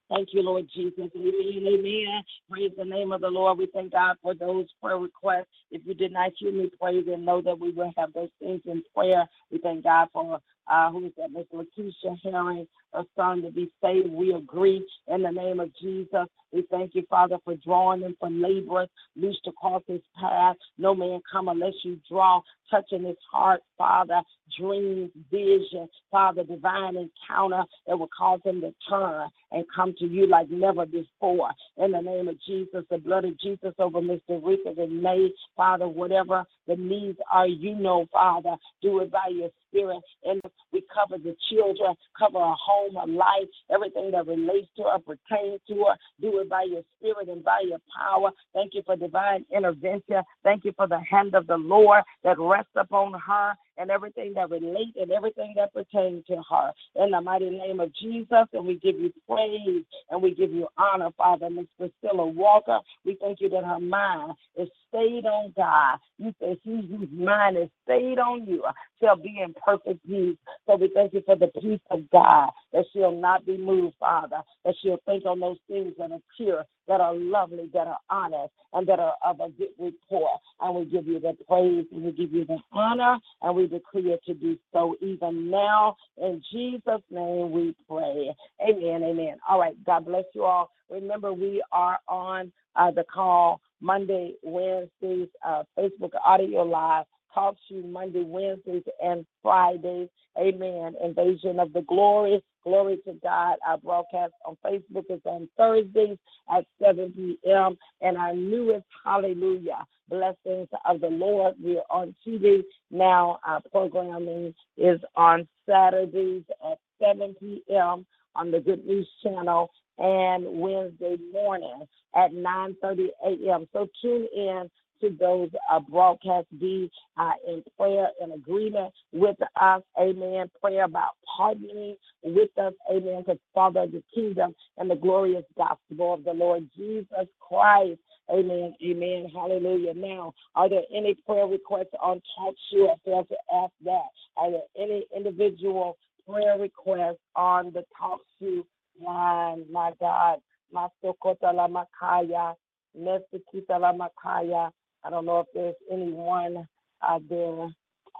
[0.09, 1.09] Thank you, Lord Jesus.
[1.15, 1.67] Amen.
[1.67, 2.23] Amen.
[2.49, 3.57] Praise the name of the Lord.
[3.57, 5.47] We thank God for those prayer requests.
[5.71, 8.61] If you did not hear me pray, then know that we will have those things
[8.65, 9.25] in prayer.
[9.51, 10.39] We thank God for
[10.71, 11.31] uh, who is that?
[11.31, 14.11] Miss Lakeisha Herring, her son to be saved.
[14.11, 16.27] We agree in the name of Jesus.
[16.51, 20.55] We thank you, Father, for drawing them from laborers loosed across his path.
[20.77, 24.21] No man come unless you draw, touching his heart, Father,
[24.59, 30.27] dreams, vision, Father, divine encounter that will cause him to turn and come to you
[30.27, 31.51] like never before.
[31.77, 34.41] In the name of Jesus, the blood of Jesus over Mr.
[34.43, 39.49] Rickard and May, Father, whatever the needs are, you know, Father, do it by your
[39.67, 40.01] spirit.
[40.23, 40.41] And
[40.71, 45.61] we cover the children, cover her home, her life, everything that relates to her, pertains
[45.67, 45.95] to her.
[46.21, 48.31] Do it by your spirit and by your power.
[48.53, 50.21] Thank you for divine intervention.
[50.43, 54.49] Thank you for the hand of the Lord that rests upon her and everything that
[54.49, 56.71] relates and everything that pertains to her.
[56.95, 60.67] In the mighty name of Jesus, and we give you praise and we give you
[60.77, 61.49] honor, Father.
[61.49, 65.99] Miss Priscilla Walker, we thank you that her mind is stayed on God.
[66.17, 68.63] You say he whose mind is stayed on you
[69.01, 70.37] shall be in perfect peace.
[70.67, 74.37] So we thank you for the peace of God, that she'll not be moved, Father,
[74.65, 78.53] that she'll think on those things that are pure, that are lovely, that are honest,
[78.73, 80.39] and that are of a good report.
[80.61, 84.11] And we give you the praise and we give you the honor, and we decree
[84.11, 85.95] it to do so even now.
[86.21, 88.35] In Jesus' name we pray.
[88.61, 89.03] Amen.
[89.03, 89.37] Amen.
[89.47, 89.75] All right.
[89.85, 90.69] God bless you all.
[90.89, 97.75] Remember, we are on uh, the call Monday, Wednesdays, uh, Facebook audio live talk to
[97.75, 100.09] you Monday, Wednesdays, and Fridays.
[100.39, 100.95] Amen.
[101.03, 102.43] Invasion of the Glory.
[102.63, 103.57] Glory to God.
[103.67, 106.17] Our broadcast on Facebook is on Thursdays
[106.55, 107.77] at 7 p.m.
[108.01, 111.55] And our newest Hallelujah Blessings of the Lord.
[111.61, 113.39] We're on TV now.
[113.45, 118.05] Our programming is on Saturdays at 7 p.m.
[118.35, 121.85] on the Good News Channel and Wednesday morning
[122.15, 123.67] at 9:30 a.m.
[123.73, 124.69] So tune in
[125.03, 129.81] to those uh, broadcasts be uh, in prayer and agreement with us.
[129.99, 130.49] Amen.
[130.61, 132.73] Prayer about partnering with us.
[132.89, 133.23] Amen.
[133.25, 137.99] To father the kingdom and the glorious gospel of the Lord Jesus Christ.
[138.31, 138.73] Amen.
[138.81, 139.27] Amen.
[139.33, 139.93] Hallelujah.
[139.93, 142.89] Now, are there any prayer requests on Talk Show?
[142.89, 144.07] I failed to ask that.
[144.37, 145.97] Are there any individual
[146.27, 148.63] prayer requests on the Talk Show
[149.05, 149.65] line?
[149.71, 150.39] My God.
[150.73, 152.55] Masokota la Makaya.
[152.97, 154.71] Nesikita la Makaya.
[155.05, 156.67] I don't know if there's anyone
[157.03, 157.67] out there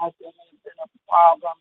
[0.01, 1.53] out there has been a problem.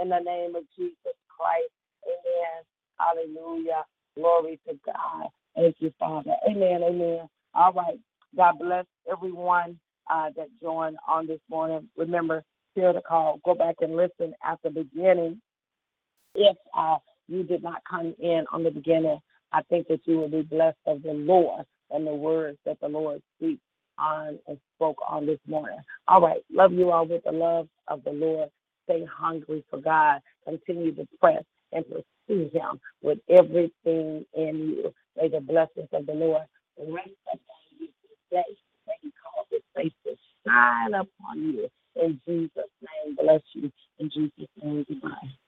[0.00, 1.70] In the name of Jesus Christ.
[2.06, 2.64] Amen.
[2.98, 3.84] Hallelujah.
[4.16, 5.28] Glory to God.
[5.54, 6.34] Thank you, Father.
[6.48, 6.82] Amen.
[6.82, 7.28] Amen.
[7.54, 7.98] All right.
[8.36, 9.78] God bless everyone
[10.10, 11.88] uh, that joined on this morning.
[11.96, 12.42] Remember,
[12.76, 13.40] share the call.
[13.44, 15.40] Go back and listen at the beginning.
[16.34, 16.98] If uh,
[17.28, 19.18] you did not come in on the beginning,
[19.52, 22.88] I think that you will be blessed of the Lord and the words that the
[22.88, 23.62] Lord speaks
[23.98, 25.78] on and spoke on this morning.
[26.08, 26.42] All right.
[26.52, 28.50] Love you all with the love of the Lord.
[28.84, 30.20] Stay hungry for God.
[30.44, 34.94] Continue to press and pursue Him with everything in you.
[35.16, 36.44] May the blessings of the Lord
[36.78, 37.88] rest upon you
[38.30, 38.44] today.
[38.86, 40.14] May He cause His face to
[40.46, 41.68] shine upon you.
[41.96, 42.52] In Jesus'
[42.82, 43.70] name, bless you.
[43.98, 45.47] In Jesus' name, goodbye.